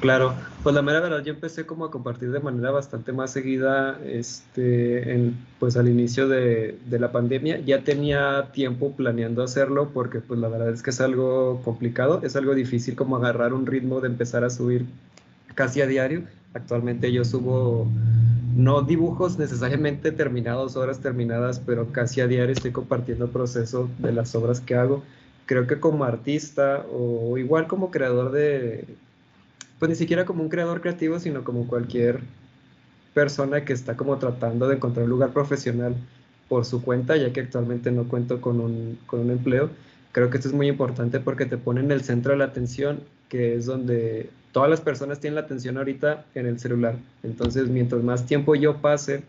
Claro, 0.00 0.34
pues 0.62 0.76
la 0.76 0.82
mera 0.82 1.00
verdad 1.00 1.24
yo 1.24 1.32
empecé 1.32 1.66
como 1.66 1.84
a 1.84 1.90
compartir 1.90 2.30
de 2.30 2.38
manera 2.38 2.70
bastante 2.70 3.12
más 3.12 3.32
seguida, 3.32 3.98
este, 4.04 5.12
en, 5.12 5.36
pues 5.58 5.76
al 5.76 5.88
inicio 5.88 6.28
de, 6.28 6.78
de, 6.86 6.98
la 7.00 7.10
pandemia. 7.10 7.58
Ya 7.60 7.82
tenía 7.82 8.50
tiempo 8.52 8.92
planeando 8.92 9.42
hacerlo 9.42 9.90
porque 9.92 10.20
pues 10.20 10.38
la 10.38 10.46
verdad 10.48 10.70
es 10.70 10.84
que 10.84 10.90
es 10.90 11.00
algo 11.00 11.60
complicado, 11.64 12.20
es 12.22 12.36
algo 12.36 12.54
difícil 12.54 12.94
como 12.94 13.16
agarrar 13.16 13.52
un 13.52 13.66
ritmo 13.66 14.00
de 14.00 14.06
empezar 14.06 14.44
a 14.44 14.50
subir 14.50 14.86
casi 15.56 15.80
a 15.80 15.88
diario. 15.88 16.22
Actualmente 16.54 17.12
yo 17.12 17.24
subo 17.24 17.88
no 18.54 18.82
dibujos 18.82 19.36
necesariamente 19.36 20.12
terminados, 20.12 20.76
obras 20.76 21.00
terminadas, 21.00 21.60
pero 21.60 21.92
casi 21.92 22.20
a 22.20 22.28
diario 22.28 22.52
estoy 22.52 22.70
compartiendo 22.70 23.24
el 23.24 23.30
proceso 23.32 23.88
de 23.98 24.12
las 24.12 24.34
obras 24.36 24.60
que 24.60 24.76
hago. 24.76 25.02
Creo 25.46 25.66
que 25.66 25.80
como 25.80 26.04
artista 26.04 26.84
o 26.92 27.36
igual 27.36 27.66
como 27.66 27.90
creador 27.90 28.30
de 28.30 28.84
pues 29.78 29.88
ni 29.88 29.94
siquiera 29.94 30.24
como 30.24 30.42
un 30.42 30.48
creador 30.48 30.80
creativo, 30.80 31.18
sino 31.18 31.44
como 31.44 31.66
cualquier 31.66 32.20
persona 33.14 33.64
que 33.64 33.72
está 33.72 33.96
como 33.96 34.18
tratando 34.18 34.68
de 34.68 34.76
encontrar 34.76 35.04
un 35.04 35.10
lugar 35.10 35.30
profesional 35.32 35.94
por 36.48 36.64
su 36.64 36.82
cuenta, 36.82 37.16
ya 37.16 37.32
que 37.32 37.40
actualmente 37.40 37.90
no 37.90 38.04
cuento 38.04 38.40
con 38.40 38.60
un, 38.60 38.98
con 39.06 39.20
un 39.20 39.30
empleo. 39.30 39.70
Creo 40.12 40.30
que 40.30 40.38
esto 40.38 40.48
es 40.48 40.54
muy 40.54 40.68
importante 40.68 41.20
porque 41.20 41.46
te 41.46 41.58
pone 41.58 41.80
en 41.80 41.90
el 41.92 42.02
centro 42.02 42.32
de 42.32 42.38
la 42.38 42.44
atención, 42.46 43.00
que 43.28 43.54
es 43.56 43.66
donde 43.66 44.30
todas 44.52 44.70
las 44.70 44.80
personas 44.80 45.20
tienen 45.20 45.36
la 45.36 45.42
atención 45.42 45.76
ahorita 45.76 46.24
en 46.34 46.46
el 46.46 46.58
celular. 46.58 46.96
Entonces, 47.22 47.68
mientras 47.68 48.02
más 48.02 48.26
tiempo 48.26 48.54
yo 48.54 48.78
pase 48.78 49.22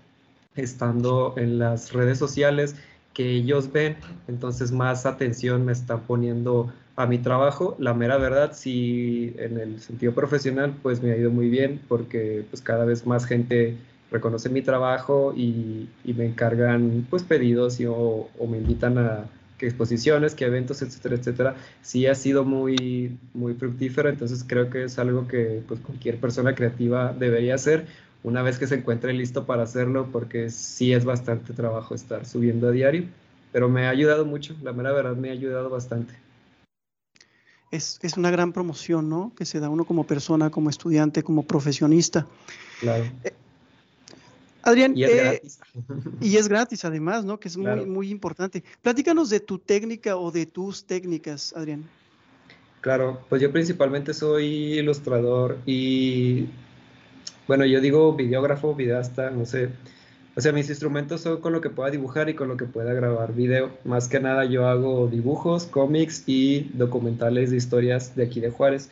estando 0.56 1.34
en 1.38 1.60
las 1.60 1.94
redes 1.94 2.18
sociales 2.18 2.75
que 3.13 3.32
ellos 3.32 3.72
ven, 3.72 3.98
entonces 4.27 4.72
más 4.72 5.06
atención 5.06 5.65
me 5.65 5.72
están 5.72 6.01
poniendo 6.01 6.72
a 7.00 7.06
mi 7.06 7.18
trabajo, 7.18 7.77
la 7.79 7.94
mera 7.94 8.18
verdad, 8.18 8.51
sí, 8.53 9.34
en 9.38 9.58
el 9.58 9.79
sentido 9.79 10.13
profesional, 10.13 10.75
pues 10.84 11.01
me 11.01 11.13
ha 11.13 11.18
ido 11.18 11.32
muy 11.32 11.50
bien 11.50 11.79
porque 11.88 12.44
pues 12.50 12.62
cada 12.62 12.84
vez 12.84 13.08
más 13.08 13.25
gente 13.25 13.77
reconoce 14.12 14.50
mi 14.50 14.62
trabajo 14.62 15.34
y, 15.34 15.88
me 16.03 16.25
encargan 16.25 17.08
pues 17.10 17.24
pedidos 17.24 17.79
y, 17.79 17.86
o, 17.88 18.29
me 18.50 18.58
invitan 18.58 18.98
a 18.98 19.29
que 19.58 19.68
exposiciones, 19.68 20.36
que 20.36 20.46
eventos, 20.46 20.82
etcétera, 20.82 21.15
etcétera. 21.15 21.56
Sí 21.82 22.06
ha 22.06 22.15
sido 22.15 22.44
muy, 22.44 23.18
muy 23.34 23.53
fructífero, 23.53 24.10
entonces 24.10 24.44
creo 24.46 24.70
que 24.70 24.84
es 24.84 25.00
algo 25.00 25.25
que 25.25 25.63
pues 25.70 25.79
cualquier 25.79 26.18
persona 26.20 26.53
creativa 26.53 27.13
debería 27.18 27.56
hacer 27.56 27.86
una 28.24 28.41
vez 28.41 28.60
que 28.60 28.68
se 28.68 28.75
encuentre 28.75 29.13
listo 29.13 29.46
para 29.46 29.63
hacerlo, 29.63 30.10
porque 30.12 30.50
sí 30.50 30.91
es 30.91 31.06
bastante 31.06 31.53
trabajo 31.53 31.96
estar 31.96 32.25
subiendo 32.25 32.68
a 32.68 32.72
diario, 32.72 33.06
pero 33.53 33.70
me 33.70 33.88
ha 33.88 33.89
ayudado 33.89 34.25
mucho, 34.25 34.53
la 34.63 34.74
mera 34.74 34.91
verdad 34.91 35.15
me 35.15 35.29
ha 35.29 35.34
ayudado 35.34 35.70
bastante 35.70 36.13
es, 37.72 38.00
es, 38.02 38.18
una 38.18 38.32
gran 38.32 38.54
promoción, 38.54 39.10
¿no? 39.10 39.34
Que 39.36 39.46
se 39.46 39.60
da 39.60 39.70
uno 39.70 39.86
como 39.86 40.06
persona, 40.06 40.50
como 40.50 40.70
estudiante, 40.70 41.24
como 41.24 41.44
profesionista. 41.44 42.28
Claro. 42.80 43.06
Eh, 43.24 43.34
Adrián, 44.64 44.94
y 44.96 45.04
es, 45.04 45.10
eh, 45.12 45.16
gratis. 45.16 45.60
y 46.22 46.38
es 46.38 46.48
gratis 46.48 46.86
además, 46.86 47.26
¿no? 47.26 47.40
Que 47.40 47.48
es 47.48 47.58
muy, 47.58 47.86
muy 47.86 48.10
importante. 48.10 48.64
Platícanos 48.82 49.30
de 49.30 49.40
tu 49.40 49.60
técnica 49.60 50.18
o 50.18 50.32
de 50.32 50.46
tus 50.46 50.86
técnicas, 50.86 51.54
Adrián. 51.56 51.86
Claro, 52.82 53.22
pues 53.28 53.42
yo 53.42 53.52
principalmente 53.52 54.14
soy 54.14 54.80
ilustrador 54.80 55.58
y, 55.66 56.48
bueno, 57.48 57.66
yo 57.66 57.82
digo 57.82 58.14
videógrafo, 58.14 58.74
videasta, 58.74 59.32
no 59.32 59.46
sé, 59.46 59.70
o 60.39 60.41
sea, 60.41 60.53
mis 60.53 60.69
instrumentos 60.69 61.19
son 61.19 61.41
con 61.41 61.51
lo 61.51 61.60
que 61.60 61.69
pueda 61.69 61.91
dibujar 61.91 62.29
y 62.29 62.34
con 62.34 62.48
lo 62.48 62.55
que 62.55 62.63
pueda 62.63 62.93
grabar 62.93 63.34
video. 63.34 63.72
Más 63.84 64.08
que 64.08 64.22
nada 64.22 64.46
yo 64.46 64.69
hago 64.69 65.10
dibujos, 65.10 65.65
cómics 65.65 66.24
y 66.27 66.69
documentales 66.75 67.51
de 67.51 67.58
historias 67.58 68.15
de 68.15 68.24
aquí 68.24 68.39
de 68.39 68.50
Juárez. 68.50 68.89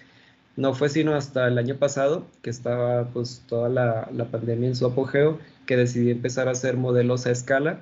No 0.58 0.74
fue 0.74 0.89
sino 0.89 1.16
hasta 1.16 1.48
el 1.48 1.58
año 1.58 1.77
pasado, 1.77 2.25
que 2.42 2.50
estaba 2.50 3.06
pues 3.13 3.46
toda 3.48 3.70
la, 3.70 4.10
la 4.12 4.25
pandemia 4.25 4.68
en 4.68 4.75
su 4.75 4.88
apogeo, 4.88 5.39
que 5.66 5.77
decidí 5.77 6.12
empezar 6.12 6.50
a 6.50 6.51
hacer 6.51 6.75
modelos 6.75 7.25
a 7.27 7.32
escala. 7.32 7.80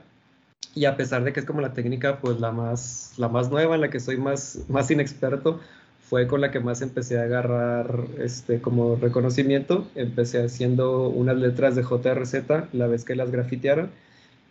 Y 0.75 0.85
a 0.85 0.95
pesar 0.95 1.23
de 1.23 1.33
que 1.33 1.39
es 1.39 1.45
como 1.47 1.59
la 1.59 1.73
técnica 1.73 2.19
pues 2.19 2.39
la 2.39 2.51
más, 2.51 3.13
la 3.17 3.29
más 3.29 3.49
nueva, 3.49 3.73
en 3.73 3.81
la 3.81 3.89
que 3.89 3.99
soy 3.99 4.17
más, 4.17 4.59
más 4.69 4.91
inexperto, 4.91 5.59
fue 6.09 6.27
con 6.27 6.41
la 6.41 6.51
que 6.51 6.59
más 6.59 6.81
empecé 6.81 7.19
a 7.19 7.23
agarrar 7.23 8.05
este, 8.19 8.61
como 8.61 8.95
reconocimiento. 8.95 9.87
Empecé 9.95 10.43
haciendo 10.43 11.09
unas 11.09 11.37
letras 11.37 11.75
de 11.75 11.83
JRZ 11.83 12.73
la 12.73 12.87
vez 12.87 13.03
que 13.03 13.15
las 13.15 13.31
grafitearon 13.31 13.89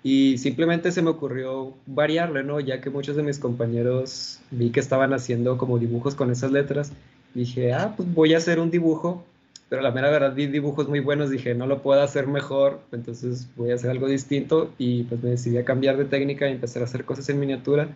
y 0.03 0.39
simplemente 0.39 0.93
se 0.93 1.03
me 1.03 1.11
ocurrió 1.11 1.73
variarle, 1.87 2.43
¿no? 2.43 2.61
Ya 2.61 2.81
que 2.81 2.91
muchos 2.91 3.17
de 3.17 3.23
mis 3.23 3.39
compañeros 3.39 4.41
vi 4.51 4.71
que 4.71 4.81
estaban 4.81 5.13
haciendo 5.13 5.57
como 5.57 5.79
dibujos 5.79 6.15
con 6.15 6.31
esas 6.31 6.53
letras. 6.53 6.93
Dije, 7.35 7.73
ah, 7.73 7.95
pues 7.97 8.13
voy 8.13 8.35
a 8.35 8.39
hacer 8.39 8.59
un 8.59 8.71
dibujo 8.71 9.25
pero 9.69 9.83
la 9.83 9.91
mera 9.91 10.11
verdad 10.11 10.35
vi 10.35 10.47
dibujos 10.47 10.89
muy 10.89 11.01
buenos, 11.01 11.31
dije, 11.31 11.55
no 11.55 11.67
lo 11.67 11.83
puedo 11.83 12.01
hacer 12.01 12.27
mejor, 12.27 12.81
entonces 12.93 13.49
voy 13.57 13.71
a 13.71 13.75
hacer 13.75 13.91
algo 13.91 14.07
distinto 14.07 14.71
y 14.79 15.05
pues 15.05 15.23
me 15.23 15.31
decidí 15.31 15.57
a 15.59 15.65
cambiar 15.65 15.97
de 15.97 16.05
técnica 16.05 16.49
y 16.49 16.53
empezar 16.53 16.83
a 16.83 16.85
hacer 16.85 17.05
cosas 17.05 17.29
en 17.29 17.41
miniatura. 17.41 17.89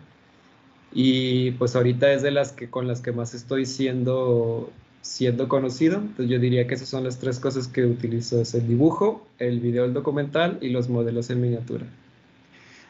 Y 0.91 1.51
pues 1.51 1.75
ahorita 1.75 2.11
es 2.11 2.21
de 2.21 2.31
las 2.31 2.51
que 2.51 2.69
con 2.69 2.87
las 2.87 3.01
que 3.01 3.11
más 3.11 3.33
estoy 3.33 3.65
siendo 3.65 4.71
siendo 5.01 5.47
conocido. 5.47 5.97
Entonces 5.97 6.29
yo 6.29 6.39
diría 6.39 6.67
que 6.67 6.75
esas 6.75 6.89
son 6.89 7.03
las 7.03 7.19
tres 7.19 7.39
cosas 7.39 7.67
que 7.67 7.85
utilizo, 7.85 8.41
es 8.41 8.53
el 8.53 8.67
dibujo, 8.67 9.25
el 9.39 9.59
video 9.59 9.85
el 9.85 9.93
documental 9.93 10.57
y 10.61 10.69
los 10.69 10.89
modelos 10.89 11.29
en 11.29 11.41
miniatura. 11.41 11.85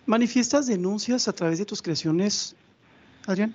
¿Manifiestas 0.06 0.68
denuncias 0.68 1.28
a 1.28 1.34
través 1.34 1.60
de 1.60 1.66
tus 1.66 1.82
creaciones, 1.82 2.56
Adrián? 3.28 3.54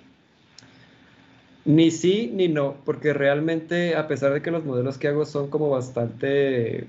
Ni 1.65 1.91
sí 1.91 2.31
ni 2.33 2.47
no, 2.47 2.77
porque 2.85 3.11
realmente 3.13 3.95
a 3.95 4.07
pesar 4.07 4.33
de 4.33 4.41
que 4.41 4.51
los 4.51 4.63
modelos 4.63 4.97
que 4.97 5.07
hago 5.07 5.25
son 5.25 5.49
como 5.49 5.69
bastante, 5.69 6.87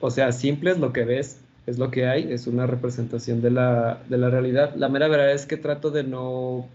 o 0.00 0.10
sea, 0.10 0.32
simples, 0.32 0.78
lo 0.78 0.92
que 0.92 1.04
ves 1.04 1.38
es 1.66 1.78
lo 1.78 1.90
que 1.90 2.06
hay, 2.06 2.32
es 2.32 2.46
una 2.46 2.66
representación 2.66 3.40
de 3.40 3.50
la, 3.50 4.02
de 4.08 4.18
la 4.18 4.28
realidad. 4.28 4.74
La 4.76 4.88
mera 4.88 5.08
verdad 5.08 5.32
es 5.32 5.46
que 5.46 5.56
trato 5.56 5.90
de 5.90 6.04
no 6.04 6.66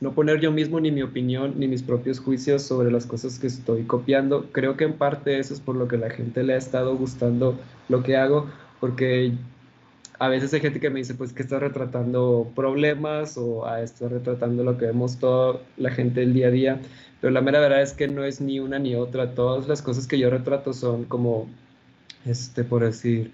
no 0.00 0.12
poner 0.12 0.40
yo 0.40 0.50
mismo 0.50 0.80
ni 0.80 0.90
mi 0.90 1.02
opinión 1.02 1.54
ni 1.58 1.68
mis 1.68 1.82
propios 1.82 2.20
juicios 2.20 2.62
sobre 2.62 2.90
las 2.90 3.06
cosas 3.06 3.38
que 3.38 3.46
estoy 3.46 3.84
copiando. 3.84 4.46
Creo 4.52 4.76
que 4.76 4.84
en 4.84 4.94
parte 4.94 5.38
eso 5.38 5.52
es 5.54 5.60
por 5.60 5.76
lo 5.76 5.88
que 5.88 5.98
la 5.98 6.10
gente 6.10 6.42
le 6.42 6.54
ha 6.54 6.56
estado 6.56 6.96
gustando 6.96 7.58
lo 7.88 8.02
que 8.02 8.16
hago, 8.16 8.46
porque 8.80 9.32
a 10.18 10.28
veces 10.28 10.52
hay 10.54 10.60
gente 10.60 10.80
que 10.80 10.90
me 10.90 11.00
dice, 11.00 11.14
pues 11.14 11.32
que 11.32 11.42
estás 11.42 11.60
retratando 11.60 12.50
problemas 12.54 13.36
o 13.36 13.66
ah, 13.66 13.82
estás 13.82 14.10
retratando 14.10 14.64
lo 14.64 14.78
que 14.78 14.86
vemos 14.86 15.18
toda 15.18 15.60
la 15.76 15.90
gente 15.90 16.22
el 16.22 16.34
día 16.34 16.48
a 16.48 16.50
día, 16.50 16.80
pero 17.20 17.30
la 17.32 17.40
mera 17.42 17.60
verdad 17.60 17.82
es 17.82 17.92
que 17.92 18.08
no 18.08 18.24
es 18.24 18.40
ni 18.40 18.60
una 18.60 18.78
ni 18.78 18.94
otra. 18.94 19.34
Todas 19.34 19.68
las 19.68 19.82
cosas 19.82 20.06
que 20.06 20.18
yo 20.18 20.30
retrato 20.30 20.72
son 20.72 21.04
como, 21.04 21.48
este, 22.24 22.64
por 22.64 22.84
decir, 22.84 23.32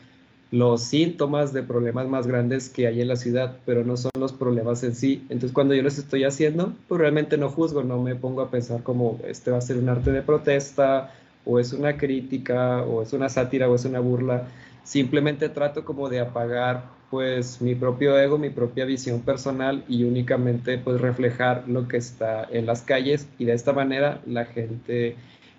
los 0.51 0.83
síntomas 0.83 1.53
de 1.53 1.63
problemas 1.63 2.09
más 2.09 2.27
grandes 2.27 2.69
que 2.69 2.87
hay 2.87 3.01
en 3.01 3.09
la 3.09 3.17
ciudad, 3.17 3.59
pero 3.67 3.85
no 3.85 3.97
son 3.97 4.13
los 4.19 4.33
problemas 4.33 4.85
en 4.85 4.95
sí. 4.95 5.25
Entonces, 5.29 5.53
cuando 5.53 5.75
yo 5.75 5.83
los 5.83 5.99
estoy 5.99 6.25
haciendo, 6.25 6.73
pues 6.89 7.01
realmente 7.01 7.37
no 7.37 7.51
juzgo, 7.51 7.83
no 7.83 8.01
me 8.01 8.15
pongo 8.15 8.43
a 8.43 8.51
pensar 8.51 8.83
como 8.83 9.19
este 9.27 9.51
va 9.51 9.59
a 9.59 9.61
ser 9.61 9.77
un 9.77 9.89
arte 9.89 10.13
de 10.13 10.23
protesta, 10.23 11.13
o 11.45 11.59
es 11.61 11.73
una 11.73 11.97
crítica, 11.97 12.83
o 12.83 13.03
es 13.03 13.13
una 13.13 13.29
sátira, 13.29 13.69
o 13.69 13.75
es 13.75 13.85
una 13.85 14.01
burla. 14.01 14.49
Simplemente 14.85 15.49
trato 15.49 15.85
como 15.85 16.09
de 16.09 16.21
apagar 16.21 16.97
pues 17.11 17.61
mi 17.61 17.75
propio 17.75 18.19
ego, 18.19 18.37
mi 18.37 18.51
propia 18.51 18.85
visión 18.85 19.21
personal 19.21 19.85
y 19.89 20.05
únicamente 20.05 20.79
pues 20.79 21.01
reflejar 21.01 21.65
lo 21.69 21.87
que 21.87 21.97
está 21.99 22.47
en 22.51 22.67
las 22.67 22.83
calles 22.83 23.29
y 23.39 23.45
de 23.45 23.53
esta 23.53 23.73
manera 23.73 24.21
la 24.27 24.45
gente, 24.45 25.17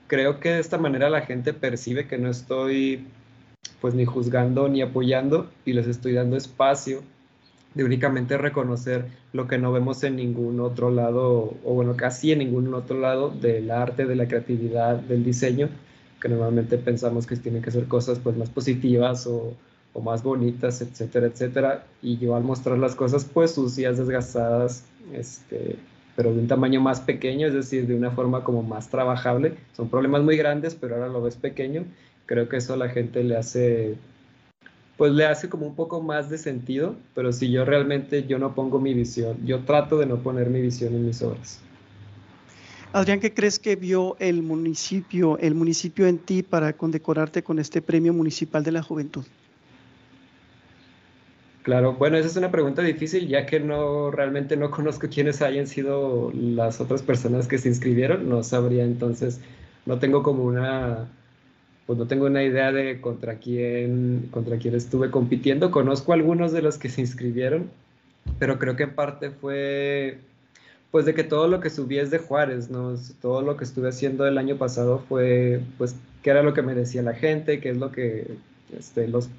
creo 0.07 0.39
que 0.39 0.49
de 0.49 0.59
esta 0.59 0.77
manera 0.77 1.09
la 1.09 1.21
gente 1.21 1.53
percibe 1.53 2.07
que 2.07 2.17
no 2.17 2.29
estoy 2.29 3.05
pues 3.81 3.93
ni 3.93 4.05
juzgando 4.05 4.67
ni 4.67 4.81
apoyando 4.81 5.49
y 5.65 5.73
les 5.73 5.87
estoy 5.87 6.13
dando 6.13 6.37
espacio 6.37 7.01
de 7.77 7.83
únicamente 7.83 8.37
reconocer 8.37 9.05
lo 9.33 9.47
que 9.47 9.59
no 9.59 9.71
vemos 9.71 10.03
en 10.03 10.15
ningún 10.15 10.59
otro 10.59 10.89
lado, 10.89 11.53
o 11.63 11.73
bueno, 11.73 11.95
casi 11.95 12.31
en 12.31 12.39
ningún 12.39 12.73
otro 12.73 12.99
lado 12.99 13.29
del 13.29 13.69
arte, 13.69 14.05
de 14.05 14.15
la 14.15 14.27
creatividad, 14.27 14.95
del 14.95 15.23
diseño, 15.23 15.69
que 16.19 16.27
normalmente 16.27 16.77
pensamos 16.77 17.27
que 17.27 17.35
tienen 17.35 17.61
que 17.61 17.69
ser 17.69 17.85
cosas 17.85 18.19
pues 18.19 18.35
más 18.35 18.49
positivas 18.49 19.27
o, 19.27 19.53
o 19.93 20.01
más 20.01 20.23
bonitas, 20.23 20.81
etcétera, 20.81 21.27
etcétera. 21.27 21.83
Y 22.01 22.17
yo 22.17 22.35
al 22.35 22.43
mostrar 22.43 22.79
las 22.79 22.95
cosas 22.95 23.25
pues 23.25 23.51
sucias, 23.51 23.99
desgastadas, 23.99 24.83
este, 25.13 25.75
pero 26.15 26.33
de 26.33 26.39
un 26.39 26.47
tamaño 26.47 26.81
más 26.81 26.99
pequeño, 26.99 27.45
es 27.45 27.53
decir, 27.53 27.85
de 27.85 27.93
una 27.93 28.09
forma 28.09 28.43
como 28.43 28.63
más 28.63 28.89
trabajable. 28.89 29.53
Son 29.75 29.87
problemas 29.87 30.23
muy 30.23 30.35
grandes, 30.35 30.73
pero 30.73 30.95
ahora 30.95 31.09
lo 31.09 31.21
ves 31.21 31.35
pequeño 31.35 31.85
creo 32.27 32.47
que 32.47 32.57
eso 32.57 32.73
a 32.73 32.77
la 32.77 32.89
gente 32.89 33.23
le 33.23 33.35
hace, 33.35 33.95
pues 34.97 35.11
le 35.13 35.25
hace 35.25 35.49
como 35.49 35.65
un 35.65 35.75
poco 35.75 36.01
más 36.01 36.29
de 36.29 36.37
sentido, 36.37 36.95
pero 37.15 37.31
si 37.31 37.49
yo 37.49 37.65
realmente 37.65 38.27
yo 38.27 38.37
no 38.37 38.53
pongo 38.53 38.79
mi 38.79 38.93
visión, 38.93 39.37
yo 39.43 39.61
trato 39.61 39.97
de 39.97 40.05
no 40.05 40.17
poner 40.17 40.49
mi 40.51 40.61
visión 40.61 40.93
en 40.93 41.07
mis 41.07 41.21
obras. 41.23 41.59
Adrián, 42.93 43.19
¿qué 43.19 43.33
crees 43.33 43.59
que 43.59 43.75
vio 43.75 44.15
el 44.19 44.43
municipio, 44.43 45.37
el 45.39 45.55
municipio 45.55 46.07
en 46.07 46.19
ti 46.19 46.43
para 46.43 46.73
condecorarte 46.73 47.43
con 47.43 47.59
este 47.59 47.81
premio 47.81 48.13
municipal 48.13 48.63
de 48.63 48.71
la 48.71 48.83
juventud? 48.83 49.23
Claro, 51.63 51.93
bueno, 51.93 52.15
esa 52.15 52.29
es 52.29 52.37
una 52.37 52.49
pregunta 52.49 52.81
difícil, 52.81 53.27
ya 53.27 53.45
que 53.45 53.59
no 53.59 54.09
realmente 54.09 54.55
no 54.55 54.71
conozco 54.71 55.07
quiénes 55.09 55.41
hayan 55.41 55.67
sido 55.67 56.31
las 56.33 56.79
otras 56.81 57.01
personas 57.01 57.47
que 57.47 57.57
se 57.57 57.69
inscribieron, 57.69 58.29
no 58.29 58.43
sabría 58.43 58.83
entonces, 58.83 59.39
no 59.85 59.99
tengo 59.99 60.23
como 60.23 60.43
una 60.43 61.07
pues 61.87 61.97
no 61.97 62.05
tengo 62.05 62.27
una 62.27 62.43
idea 62.43 62.71
de 62.71 63.01
contra 63.01 63.35
quién, 63.39 64.27
contra 64.29 64.57
quién 64.57 64.75
estuve 64.75 65.09
compitiendo. 65.09 65.71
Conozco 65.71 66.13
algunos 66.13 66.51
de 66.51 66.61
los 66.61 66.77
que 66.77 66.89
se 66.89 67.01
inscribieron, 67.01 67.71
pero 68.37 68.59
creo 68.59 68.75
que 68.75 68.83
en 68.83 68.93
parte 68.93 69.31
fue 69.31 70.19
pues 70.91 71.05
de 71.05 71.13
que 71.13 71.23
todo 71.23 71.47
lo 71.47 71.59
que 71.59 71.69
subí 71.69 71.99
es 71.99 72.11
de 72.11 72.17
Juárez, 72.17 72.69
¿no? 72.69 72.95
Todo 73.21 73.41
lo 73.41 73.57
que 73.57 73.63
estuve 73.65 73.89
haciendo 73.89 74.25
el 74.25 74.37
año 74.37 74.57
pasado 74.57 75.03
fue, 75.07 75.61
pues, 75.77 75.95
qué 76.23 76.29
era 76.29 76.43
lo 76.43 76.53
que 76.53 76.61
me 76.61 76.75
decía 76.75 77.01
la 77.01 77.13
gente, 77.13 77.59
qué 77.59 77.69
es 77.69 77.77
lo 77.77 77.91
que, 77.91 78.25
este, 78.77 79.07
los, 79.07 79.29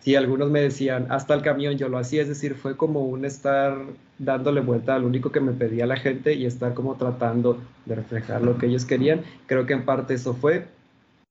sí, 0.00 0.14
algunos 0.16 0.50
me 0.50 0.60
decían, 0.60 1.06
hasta 1.10 1.34
el 1.34 1.42
camión 1.42 1.78
yo 1.78 1.88
lo 1.88 1.98
hacía, 1.98 2.22
es 2.22 2.28
decir, 2.28 2.54
fue 2.54 2.76
como 2.76 3.00
un 3.06 3.24
estar 3.24 3.78
dándole 4.18 4.60
vuelta 4.60 4.94
al 4.94 5.04
único 5.04 5.32
que 5.32 5.40
me 5.40 5.52
pedía 5.52 5.86
la 5.86 5.96
gente 5.96 6.34
y 6.34 6.46
estar 6.46 6.74
como 6.74 6.94
tratando 6.96 7.58
de 7.86 7.94
reflejar 7.94 8.42
lo 8.42 8.58
que 8.58 8.66
ellos 8.66 8.84
querían. 8.84 9.22
Creo 9.46 9.66
que 9.66 9.72
en 9.72 9.84
parte 9.84 10.14
eso 10.14 10.34
fue, 10.34 10.66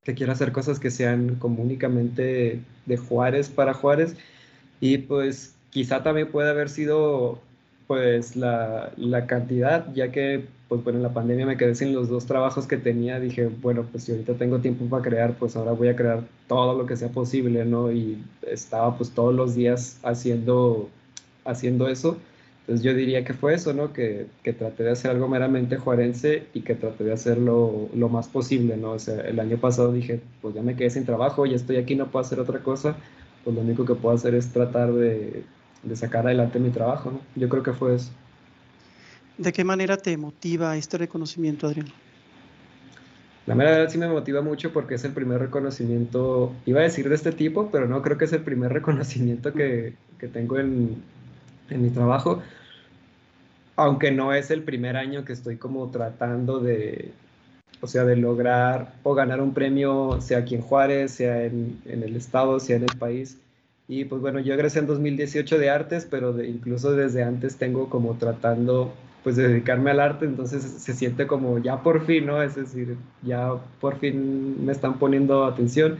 que 0.05 0.13
quiera 0.13 0.33
hacer 0.33 0.51
cosas 0.51 0.79
que 0.79 0.91
sean 0.91 1.35
como 1.35 1.63
únicamente 1.63 2.61
de 2.85 2.97
Juárez 2.97 3.49
para 3.49 3.73
Juárez. 3.73 4.15
Y 4.79 4.99
pues 4.99 5.55
quizá 5.71 6.03
también 6.03 6.31
puede 6.31 6.49
haber 6.49 6.69
sido 6.69 7.41
pues 7.87 8.35
la, 8.35 8.91
la, 8.97 9.27
cantidad, 9.27 9.93
ya 9.93 10.11
que 10.11 10.45
pues 10.67 10.83
bueno, 10.83 10.97
en 10.97 11.03
la 11.03 11.13
pandemia 11.13 11.45
me 11.45 11.57
quedé 11.57 11.75
sin 11.75 11.93
los 11.93 12.09
dos 12.09 12.25
trabajos 12.25 12.65
que 12.65 12.77
tenía, 12.77 13.19
dije, 13.19 13.47
bueno, 13.61 13.85
pues 13.91 14.05
si 14.05 14.11
ahorita 14.11 14.33
tengo 14.33 14.59
tiempo 14.59 14.85
para 14.85 15.03
crear, 15.03 15.33
pues 15.37 15.55
ahora 15.55 15.73
voy 15.73 15.89
a 15.89 15.95
crear 15.95 16.23
todo 16.47 16.75
lo 16.75 16.87
que 16.87 16.95
sea 16.97 17.09
posible, 17.09 17.65
¿no? 17.65 17.91
Y 17.91 18.23
estaba 18.47 18.97
pues 18.97 19.11
todos 19.11 19.35
los 19.35 19.53
días 19.53 19.99
haciendo, 20.03 20.89
haciendo 21.45 21.87
eso. 21.87 22.17
Entonces 22.65 22.83
yo 22.83 22.95
diría 22.95 23.23
que 23.23 23.33
fue 23.33 23.53
eso, 23.53 23.73
¿no? 23.73 23.93
Que, 23.93 24.25
que, 24.41 24.51
traté 24.51 24.81
de 24.81 24.89
hacer 24.89 25.11
algo 25.11 25.27
meramente 25.27 25.77
juarense 25.77 26.47
y 26.55 26.61
que 26.61 26.73
traté 26.73 27.03
de 27.03 27.13
hacerlo 27.13 27.89
lo 27.93 28.09
más 28.09 28.27
posible, 28.27 28.75
¿no? 28.75 28.93
O 28.93 28.99
sea, 28.99 29.21
el 29.21 29.39
año 29.39 29.57
pasado 29.57 29.93
dije, 29.93 30.19
pues 30.41 30.55
ya 30.55 30.63
me 30.63 30.75
quedé 30.75 30.89
sin 30.89 31.05
trabajo, 31.05 31.45
ya 31.45 31.55
estoy 31.55 31.77
aquí, 31.77 31.93
no 31.93 32.07
puedo 32.07 32.25
hacer 32.25 32.39
otra 32.39 32.63
cosa, 32.63 32.95
pues 33.43 33.55
lo 33.55 33.61
único 33.61 33.85
que 33.85 33.93
puedo 33.93 34.15
hacer 34.15 34.33
es 34.33 34.51
tratar 34.51 34.91
de, 34.93 35.43
de 35.83 35.95
sacar 35.95 36.25
adelante 36.25 36.57
mi 36.57 36.71
trabajo, 36.71 37.11
¿no? 37.11 37.19
Yo 37.35 37.49
creo 37.49 37.61
que 37.61 37.73
fue 37.73 37.93
eso. 37.93 38.09
¿De 39.37 39.53
qué 39.53 39.63
manera 39.63 39.97
te 39.97 40.17
motiva 40.17 40.75
este 40.75 40.97
reconocimiento, 40.97 41.67
Adrián? 41.67 41.87
La 43.45 43.53
mera 43.53 43.69
verdad 43.69 43.89
sí 43.91 43.99
me 43.99 44.07
motiva 44.07 44.41
mucho 44.41 44.73
porque 44.73 44.95
es 44.95 45.03
el 45.03 45.11
primer 45.11 45.39
reconocimiento, 45.39 46.51
iba 46.65 46.79
a 46.79 46.83
decir 46.83 47.09
de 47.09 47.13
este 47.13 47.31
tipo, 47.31 47.69
pero 47.69 47.87
no 47.87 48.01
creo 48.01 48.17
que 48.17 48.25
es 48.25 48.33
el 48.33 48.41
primer 48.41 48.73
reconocimiento 48.73 49.53
que, 49.53 49.93
que 50.17 50.27
tengo 50.27 50.57
en, 50.57 50.95
en 51.69 51.81
mi 51.81 51.89
trabajo, 51.89 52.41
aunque 53.75 54.11
no 54.11 54.33
es 54.33 54.51
el 54.51 54.63
primer 54.63 54.97
año 54.97 55.25
que 55.25 55.33
estoy 55.33 55.57
como 55.57 55.89
tratando 55.89 56.59
de, 56.59 57.11
o 57.81 57.87
sea, 57.87 58.05
de 58.05 58.15
lograr 58.15 58.93
o 59.03 59.13
ganar 59.13 59.41
un 59.41 59.53
premio, 59.53 60.21
sea 60.21 60.39
aquí 60.39 60.55
en 60.55 60.61
Juárez, 60.61 61.11
sea 61.11 61.43
en, 61.43 61.79
el 61.85 62.15
estado, 62.15 62.59
sea 62.59 62.77
en 62.77 62.83
el 62.83 62.97
país. 62.97 63.37
Y 63.87 64.05
pues 64.05 64.21
bueno, 64.21 64.39
yo 64.39 64.53
egresé 64.53 64.79
en 64.79 64.87
2018 64.87 65.59
de 65.59 65.69
artes, 65.69 66.07
pero 66.09 66.43
incluso 66.43 66.93
desde 66.93 67.23
antes 67.23 67.57
tengo 67.57 67.89
como 67.89 68.15
tratando 68.15 68.93
pues 69.23 69.35
de 69.35 69.47
dedicarme 69.47 69.89
al 69.89 69.99
arte, 69.99 70.25
entonces 70.25 70.61
se 70.61 70.93
siente 70.93 71.25
como 71.25 71.57
ya 71.57 71.81
por 71.81 72.05
fin, 72.05 72.27
¿no? 72.27 72.43
Es 72.43 72.55
decir, 72.55 72.95
ya 73.23 73.53
por 73.81 73.97
fin 73.97 74.63
me 74.63 74.71
están 74.71 74.99
poniendo 74.99 75.45
atención 75.45 75.97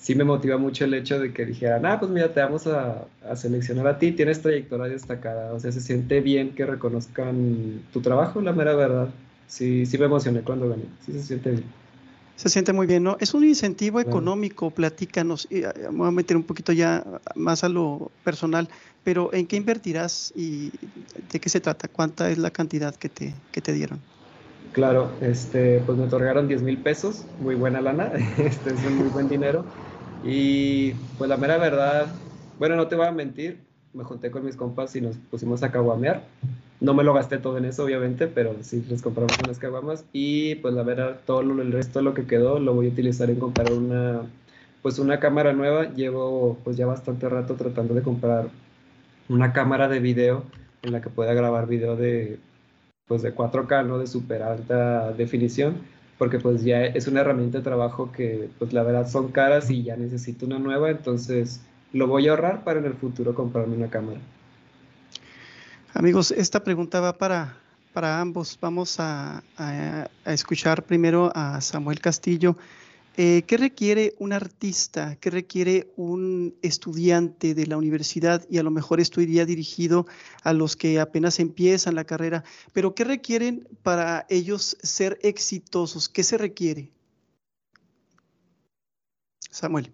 sí 0.00 0.14
me 0.14 0.24
motiva 0.24 0.56
mucho 0.56 0.84
el 0.86 0.94
hecho 0.94 1.18
de 1.18 1.32
que 1.32 1.44
dijeran, 1.44 1.84
ah, 1.84 1.98
pues 2.00 2.10
mira, 2.10 2.32
te 2.32 2.40
vamos 2.40 2.66
a, 2.66 3.04
seleccionar 3.36 3.86
a 3.86 3.98
ti, 3.98 4.12
tienes 4.12 4.40
trayectoria 4.40 4.88
destacada, 4.88 5.52
o 5.52 5.60
sea, 5.60 5.70
se 5.70 5.80
siente 5.80 6.20
bien 6.20 6.54
que 6.54 6.64
reconozcan 6.64 7.82
tu 7.92 8.00
trabajo, 8.00 8.40
la 8.40 8.52
mera 8.52 8.74
verdad. 8.74 9.10
Sí, 9.46 9.84
sí 9.84 9.98
me 9.98 10.06
emocioné 10.06 10.40
cuando 10.40 10.68
gané, 10.68 10.84
sí 11.04 11.12
se 11.12 11.22
siente 11.22 11.50
bien. 11.50 11.64
Se 12.36 12.48
siente 12.48 12.72
muy 12.72 12.86
bien, 12.86 13.02
¿no? 13.02 13.18
Es 13.20 13.34
un 13.34 13.44
incentivo 13.44 14.00
económico, 14.00 14.70
platícanos, 14.70 15.46
y 15.50 15.64
eh, 15.64 15.72
voy 15.92 16.08
a 16.08 16.10
meter 16.10 16.38
un 16.38 16.44
poquito 16.44 16.72
ya 16.72 17.04
más 17.34 17.62
a 17.64 17.68
lo 17.68 18.10
personal, 18.24 18.68
pero 19.04 19.30
¿en 19.34 19.46
qué 19.46 19.56
invertirás 19.56 20.32
y 20.34 20.70
de 21.30 21.38
qué 21.38 21.50
se 21.50 21.60
trata? 21.60 21.88
¿Cuánta 21.88 22.30
es 22.30 22.38
la 22.38 22.50
cantidad 22.50 22.94
que 22.94 23.10
te, 23.10 23.34
que 23.52 23.60
te 23.60 23.74
dieron? 23.74 24.00
Claro, 24.72 25.10
este, 25.20 25.80
pues 25.80 25.98
me 25.98 26.04
otorgaron 26.04 26.48
10 26.48 26.62
mil 26.62 26.78
pesos, 26.78 27.24
muy 27.40 27.56
buena 27.56 27.82
lana, 27.82 28.12
este 28.38 28.70
es 28.72 28.84
un 28.86 28.96
muy 28.96 29.08
buen 29.08 29.28
dinero. 29.28 29.64
Y 30.22 30.92
pues 31.18 31.28
la 31.30 31.36
mera 31.36 31.56
verdad, 31.58 32.06
bueno, 32.58 32.76
no 32.76 32.88
te 32.88 32.96
voy 32.96 33.06
a 33.06 33.12
mentir, 33.12 33.58
me 33.94 34.04
junté 34.04 34.30
con 34.30 34.44
mis 34.44 34.56
compas 34.56 34.94
y 34.96 35.00
nos 35.00 35.16
pusimos 35.16 35.62
a 35.62 35.70
caguamear. 35.70 36.22
no 36.80 36.94
me 36.94 37.04
lo 37.04 37.12
gasté 37.14 37.38
todo 37.38 37.58
en 37.58 37.64
eso, 37.66 37.84
obviamente, 37.84 38.26
pero 38.26 38.54
sí 38.62 38.84
les 38.88 39.02
compramos 39.02 39.36
unas 39.44 39.58
caguamas 39.58 40.04
y 40.12 40.56
pues 40.56 40.74
la 40.74 40.82
verdad, 40.82 41.20
todo 41.26 41.40
el 41.40 41.72
resto 41.72 41.98
de 41.98 42.04
lo 42.04 42.14
que 42.14 42.26
quedó 42.26 42.58
lo 42.58 42.74
voy 42.74 42.86
a 42.86 42.90
utilizar 42.90 43.30
en 43.30 43.38
comprar 43.38 43.72
una, 43.72 44.22
pues 44.82 44.98
una 44.98 45.20
cámara 45.20 45.52
nueva. 45.52 45.92
Llevo 45.94 46.58
pues 46.64 46.76
ya 46.76 46.86
bastante 46.86 47.28
rato 47.28 47.54
tratando 47.54 47.94
de 47.94 48.02
comprar 48.02 48.48
una 49.28 49.52
cámara 49.52 49.88
de 49.88 50.00
video 50.00 50.44
en 50.82 50.92
la 50.92 51.00
que 51.00 51.10
pueda 51.10 51.34
grabar 51.34 51.66
video 51.66 51.96
de, 51.96 52.38
pues 53.06 53.22
de 53.22 53.34
4K, 53.34 53.86
¿no? 53.86 53.98
De 53.98 54.06
súper 54.06 54.42
alta 54.42 55.12
definición, 55.12 55.78
porque 56.20 56.38
pues 56.38 56.62
ya 56.62 56.84
es 56.84 57.06
una 57.06 57.22
herramienta 57.22 57.56
de 57.56 57.64
trabajo 57.64 58.12
que 58.12 58.50
pues 58.58 58.74
la 58.74 58.82
verdad 58.82 59.08
son 59.08 59.32
caras 59.32 59.70
y 59.70 59.84
ya 59.84 59.96
necesito 59.96 60.44
una 60.44 60.58
nueva, 60.58 60.90
entonces 60.90 61.62
lo 61.94 62.08
voy 62.08 62.28
a 62.28 62.32
ahorrar 62.32 62.62
para 62.62 62.78
en 62.78 62.84
el 62.84 62.92
futuro 62.92 63.34
comprarme 63.34 63.74
una 63.74 63.88
cámara. 63.88 64.20
Amigos, 65.94 66.30
esta 66.30 66.62
pregunta 66.62 67.00
va 67.00 67.16
para, 67.16 67.56
para 67.94 68.20
ambos. 68.20 68.58
Vamos 68.60 68.96
a, 68.98 69.42
escuchar 70.26 70.82
primero 70.82 71.32
a 71.34 71.58
Samuel 71.62 72.00
Castillo. 72.00 72.54
Eh, 73.16 73.42
¿Qué 73.46 73.56
requiere 73.56 74.14
un 74.18 74.32
artista? 74.32 75.16
¿Qué 75.16 75.30
requiere 75.30 75.92
un 75.96 76.56
estudiante 76.62 77.54
de 77.54 77.66
la 77.66 77.76
universidad? 77.76 78.46
Y 78.48 78.58
a 78.58 78.62
lo 78.62 78.70
mejor 78.70 79.00
esto 79.00 79.20
iría 79.20 79.44
dirigido 79.44 80.06
a 80.42 80.52
los 80.52 80.76
que 80.76 81.00
apenas 81.00 81.40
empiezan 81.40 81.96
la 81.96 82.04
carrera. 82.04 82.44
Pero 82.72 82.94
¿qué 82.94 83.04
requieren 83.04 83.68
para 83.82 84.26
ellos 84.28 84.76
ser 84.82 85.18
exitosos? 85.22 86.08
¿Qué 86.08 86.22
se 86.22 86.38
requiere? 86.38 86.92
Samuel. 89.50 89.92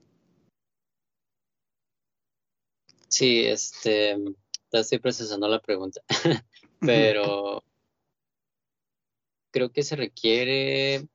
Sí, 3.09 3.47
este, 3.47 4.17
estoy 4.71 4.99
procesando 4.99 5.49
la 5.49 5.61
pregunta, 5.61 6.03
pero 6.81 7.65
creo 9.51 9.73
que 9.73 9.83
se 9.83 9.97
requiere 9.97 11.09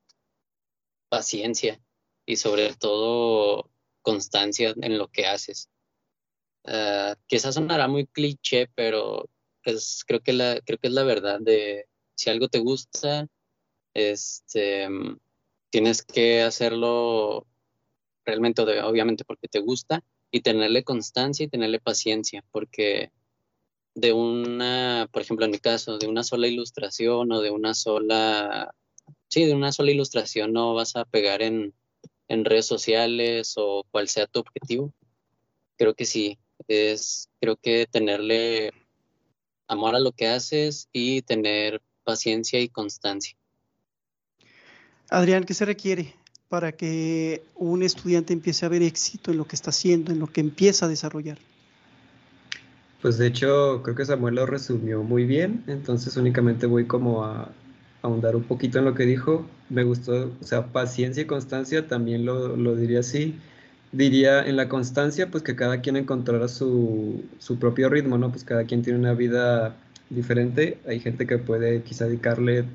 paciencia 1.09 1.79
y 2.25 2.37
sobre 2.37 2.73
todo 2.75 3.69
constancia 4.01 4.73
en 4.81 4.97
lo 4.97 5.07
que 5.09 5.25
haces. 5.25 5.69
Uh, 6.63 7.15
quizás 7.27 7.55
sonará 7.55 7.87
muy 7.87 8.05
cliché, 8.05 8.67
pero 8.75 9.27
pues, 9.63 10.03
creo, 10.05 10.21
que 10.21 10.33
la, 10.33 10.61
creo 10.65 10.77
que 10.77 10.87
es 10.87 10.93
la 10.93 11.03
verdad 11.03 11.39
de 11.39 11.87
si 12.15 12.29
algo 12.29 12.47
te 12.49 12.59
gusta, 12.59 13.27
este, 13.93 14.87
tienes 15.69 16.03
que 16.03 16.41
hacerlo 16.41 17.47
realmente, 18.25 18.61
obviamente 18.83 19.25
porque 19.25 19.47
te 19.47 19.59
gusta, 19.59 20.03
y 20.31 20.41
tenerle 20.41 20.83
constancia 20.83 21.45
y 21.45 21.49
tenerle 21.49 21.79
paciencia, 21.79 22.43
porque 22.51 23.11
de 23.95 24.13
una, 24.13 25.09
por 25.11 25.21
ejemplo, 25.21 25.45
en 25.45 25.51
mi 25.51 25.59
caso, 25.59 25.97
de 25.97 26.07
una 26.07 26.23
sola 26.23 26.47
ilustración 26.47 27.31
o 27.31 27.41
de 27.41 27.51
una 27.51 27.73
sola, 27.73 28.73
sí, 29.27 29.45
de 29.45 29.53
una 29.53 29.71
sola 29.71 29.91
ilustración 29.91 30.53
no 30.53 30.73
vas 30.73 30.95
a 30.95 31.05
pegar 31.05 31.41
en, 31.41 31.73
en 32.31 32.45
redes 32.45 32.65
sociales 32.65 33.55
o 33.57 33.83
cual 33.91 34.07
sea 34.07 34.25
tu 34.25 34.39
objetivo. 34.39 34.93
Creo 35.77 35.93
que 35.93 36.05
sí, 36.05 36.39
es, 36.69 37.29
creo 37.41 37.57
que 37.57 37.87
tenerle 37.91 38.71
amor 39.67 39.95
a 39.95 39.99
lo 39.99 40.13
que 40.13 40.27
haces 40.27 40.87
y 40.93 41.23
tener 41.23 41.81
paciencia 42.05 42.61
y 42.61 42.69
constancia. 42.69 43.35
Adrián, 45.09 45.43
¿qué 45.43 45.53
se 45.53 45.65
requiere 45.65 46.15
para 46.47 46.71
que 46.71 47.43
un 47.55 47.83
estudiante 47.83 48.31
empiece 48.31 48.65
a 48.65 48.69
ver 48.69 48.81
éxito 48.81 49.31
en 49.31 49.37
lo 49.37 49.45
que 49.45 49.57
está 49.57 49.71
haciendo, 49.71 50.13
en 50.13 50.19
lo 50.19 50.27
que 50.27 50.39
empieza 50.39 50.85
a 50.85 50.89
desarrollar? 50.89 51.37
Pues 53.01 53.17
de 53.17 53.27
hecho, 53.27 53.81
creo 53.83 53.95
que 53.95 54.05
Samuel 54.05 54.35
lo 54.35 54.45
resumió 54.45 55.03
muy 55.03 55.25
bien, 55.25 55.65
entonces 55.67 56.15
únicamente 56.15 56.65
voy 56.65 56.85
como 56.85 57.25
a, 57.25 57.51
ahondar 58.01 58.35
un 58.35 58.43
poquito 58.43 58.79
en 58.79 58.85
lo 58.85 58.93
que 58.93 59.05
dijo. 59.05 59.45
Me 59.69 59.83
gustó, 59.83 60.31
o 60.41 60.43
sea, 60.43 60.67
paciencia 60.67 61.23
y 61.23 61.25
constancia, 61.25 61.87
también 61.87 62.25
lo, 62.25 62.55
lo 62.57 62.75
diría 62.75 62.99
así. 62.99 63.35
Diría 63.91 64.41
en 64.45 64.55
la 64.55 64.69
constancia, 64.69 65.29
pues 65.29 65.43
que 65.43 65.55
cada 65.55 65.81
quien 65.81 65.97
encontrara 65.97 66.47
su, 66.47 67.23
su, 67.39 67.59
propio 67.59 67.89
ritmo, 67.89 68.17
¿no? 68.17 68.31
Pues 68.31 68.43
cada 68.43 68.63
quien 68.65 68.81
tiene 68.83 68.99
una 68.99 69.13
vida 69.13 69.75
diferente. 70.09 70.77
Hay 70.87 70.99
gente 70.99 71.27
que 71.27 71.37
puede 71.37 71.83
quizá 71.83 72.05
dedicarle, 72.05 72.65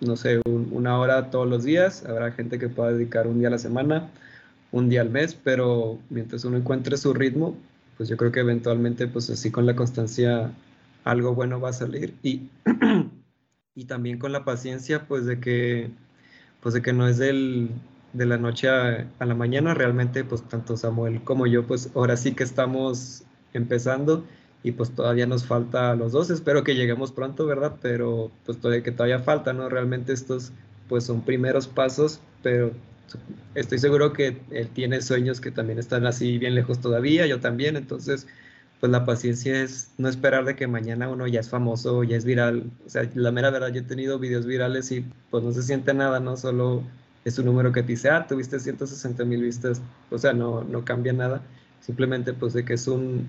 no 0.00 0.16
sé, 0.16 0.40
una 0.46 0.98
hora 0.98 1.30
todos 1.30 1.48
los 1.48 1.64
días. 1.64 2.04
Habrá 2.06 2.32
gente 2.32 2.58
que 2.58 2.68
pueda 2.68 2.92
dedicar 2.92 3.26
un 3.26 3.40
día 3.40 3.48
a 3.48 3.52
la 3.52 3.58
semana, 3.58 4.10
un 4.72 4.88
día 4.88 5.00
al 5.00 5.10
mes, 5.10 5.34
pero 5.34 5.98
mientras 6.10 6.44
uno 6.44 6.56
encuentre 6.58 6.96
su 6.96 7.12
ritmo, 7.12 7.56
pues 7.96 8.08
yo 8.08 8.16
creo 8.16 8.32
que 8.32 8.40
eventualmente, 8.40 9.08
pues 9.08 9.30
así 9.30 9.50
con 9.50 9.66
la 9.66 9.76
constancia, 9.76 10.52
algo 11.04 11.34
bueno 11.34 11.60
va 11.60 11.70
a 11.70 11.72
salir. 11.72 12.14
Y, 12.22 12.42
y 13.74 13.84
también 13.86 14.18
con 14.18 14.32
la 14.32 14.44
paciencia, 14.44 15.06
pues 15.06 15.26
de 15.26 15.40
que, 15.40 15.90
pues 16.60 16.74
de 16.74 16.82
que 16.82 16.92
no 16.92 17.08
es 17.08 17.18
del, 17.18 17.70
de 18.12 18.26
la 18.26 18.38
noche 18.38 18.68
a, 18.68 19.08
la 19.18 19.34
mañana, 19.34 19.74
realmente, 19.74 20.24
pues 20.24 20.42
tanto 20.48 20.76
Samuel 20.76 21.22
como 21.22 21.46
yo, 21.46 21.66
pues 21.66 21.90
ahora 21.94 22.16
sí 22.16 22.32
que 22.34 22.44
estamos 22.44 23.24
empezando 23.52 24.24
y 24.62 24.72
pues 24.72 24.90
todavía 24.92 25.26
nos 25.26 25.44
falta 25.44 25.90
a 25.90 25.96
los 25.96 26.12
dos, 26.12 26.30
espero 26.30 26.64
que 26.64 26.74
lleguemos 26.74 27.12
pronto, 27.12 27.46
¿verdad? 27.46 27.76
Pero 27.82 28.30
pues 28.46 28.58
todavía 28.58 28.82
que 28.82 28.92
todavía 28.92 29.18
falta, 29.18 29.52
¿no? 29.52 29.68
Realmente 29.68 30.12
estos 30.12 30.52
pues 30.88 31.04
son 31.04 31.22
primeros 31.22 31.66
pasos, 31.66 32.20
pero 32.42 32.72
estoy 33.54 33.78
seguro 33.78 34.12
que 34.12 34.38
él 34.50 34.68
tiene 34.68 35.02
sueños 35.02 35.40
que 35.40 35.50
también 35.50 35.78
están 35.78 36.06
así 36.06 36.38
bien 36.38 36.54
lejos 36.54 36.80
todavía, 36.80 37.26
yo 37.26 37.40
también, 37.40 37.76
entonces 37.76 38.26
pues 38.84 38.92
la 38.92 39.06
paciencia 39.06 39.62
es 39.62 39.88
no 39.96 40.10
esperar 40.10 40.44
de 40.44 40.56
que 40.56 40.66
mañana 40.66 41.08
uno 41.08 41.26
ya 41.26 41.40
es 41.40 41.48
famoso, 41.48 42.04
ya 42.04 42.18
es 42.18 42.26
viral, 42.26 42.70
o 42.84 42.90
sea, 42.90 43.10
la 43.14 43.30
mera 43.30 43.48
verdad, 43.48 43.72
yo 43.72 43.80
he 43.80 43.84
tenido 43.84 44.18
videos 44.18 44.44
virales 44.44 44.92
y 44.92 45.06
pues 45.30 45.42
no 45.42 45.52
se 45.52 45.62
siente 45.62 45.94
nada, 45.94 46.20
no 46.20 46.36
solo 46.36 46.82
es 47.24 47.38
un 47.38 47.46
número 47.46 47.72
que 47.72 47.82
te 47.82 47.92
dice, 47.92 48.10
ah, 48.10 48.26
tuviste 48.26 48.60
160 48.60 49.24
mil 49.24 49.40
vistas, 49.40 49.80
o 50.10 50.18
sea, 50.18 50.34
no, 50.34 50.64
no 50.64 50.84
cambia 50.84 51.14
nada, 51.14 51.40
simplemente 51.80 52.34
pues 52.34 52.52
de 52.52 52.66
que 52.66 52.74
es 52.74 52.86
un, 52.86 53.26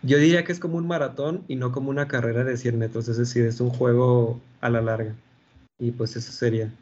yo 0.00 0.16
diría 0.16 0.44
que 0.44 0.52
es 0.52 0.60
como 0.60 0.78
un 0.78 0.86
maratón 0.86 1.44
y 1.46 1.56
no 1.56 1.70
como 1.70 1.90
una 1.90 2.08
carrera 2.08 2.42
de 2.42 2.56
100 2.56 2.78
metros, 2.78 3.06
es 3.08 3.18
decir, 3.18 3.44
es 3.44 3.60
un 3.60 3.68
juego 3.68 4.40
a 4.62 4.70
la 4.70 4.80
larga, 4.80 5.14
y 5.78 5.90
pues 5.90 6.16
eso 6.16 6.32
sería. 6.32 6.72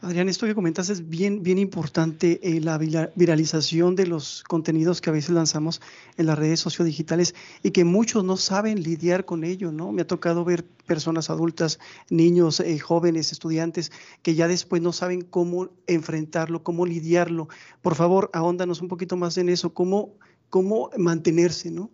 Adrián, 0.00 0.30
esto 0.30 0.46
que 0.46 0.54
comentas 0.54 0.88
es 0.88 1.10
bien, 1.10 1.42
bien 1.42 1.58
importante, 1.58 2.40
eh, 2.42 2.60
la 2.62 2.78
viralización 2.78 3.94
de 3.94 4.06
los 4.06 4.42
contenidos 4.44 5.02
que 5.02 5.10
a 5.10 5.12
veces 5.12 5.30
lanzamos 5.30 5.82
en 6.16 6.24
las 6.24 6.38
redes 6.38 6.60
sociodigitales 6.60 7.34
y 7.62 7.70
que 7.70 7.84
muchos 7.84 8.24
no 8.24 8.38
saben 8.38 8.82
lidiar 8.82 9.26
con 9.26 9.44
ello, 9.44 9.70
¿no? 9.70 9.92
Me 9.92 10.00
ha 10.00 10.06
tocado 10.06 10.46
ver 10.46 10.64
personas 10.64 11.28
adultas, 11.28 11.78
niños, 12.08 12.60
eh, 12.60 12.78
jóvenes, 12.78 13.32
estudiantes, 13.32 13.92
que 14.22 14.34
ya 14.34 14.48
después 14.48 14.80
no 14.80 14.94
saben 14.94 15.20
cómo 15.20 15.68
enfrentarlo, 15.86 16.62
cómo 16.62 16.86
lidiarlo. 16.86 17.48
Por 17.82 17.96
favor, 17.96 18.30
ahóndanos 18.32 18.80
un 18.80 18.88
poquito 18.88 19.18
más 19.18 19.36
en 19.36 19.50
eso, 19.50 19.74
cómo, 19.74 20.14
cómo 20.48 20.88
mantenerse, 20.96 21.70
¿no? 21.70 21.90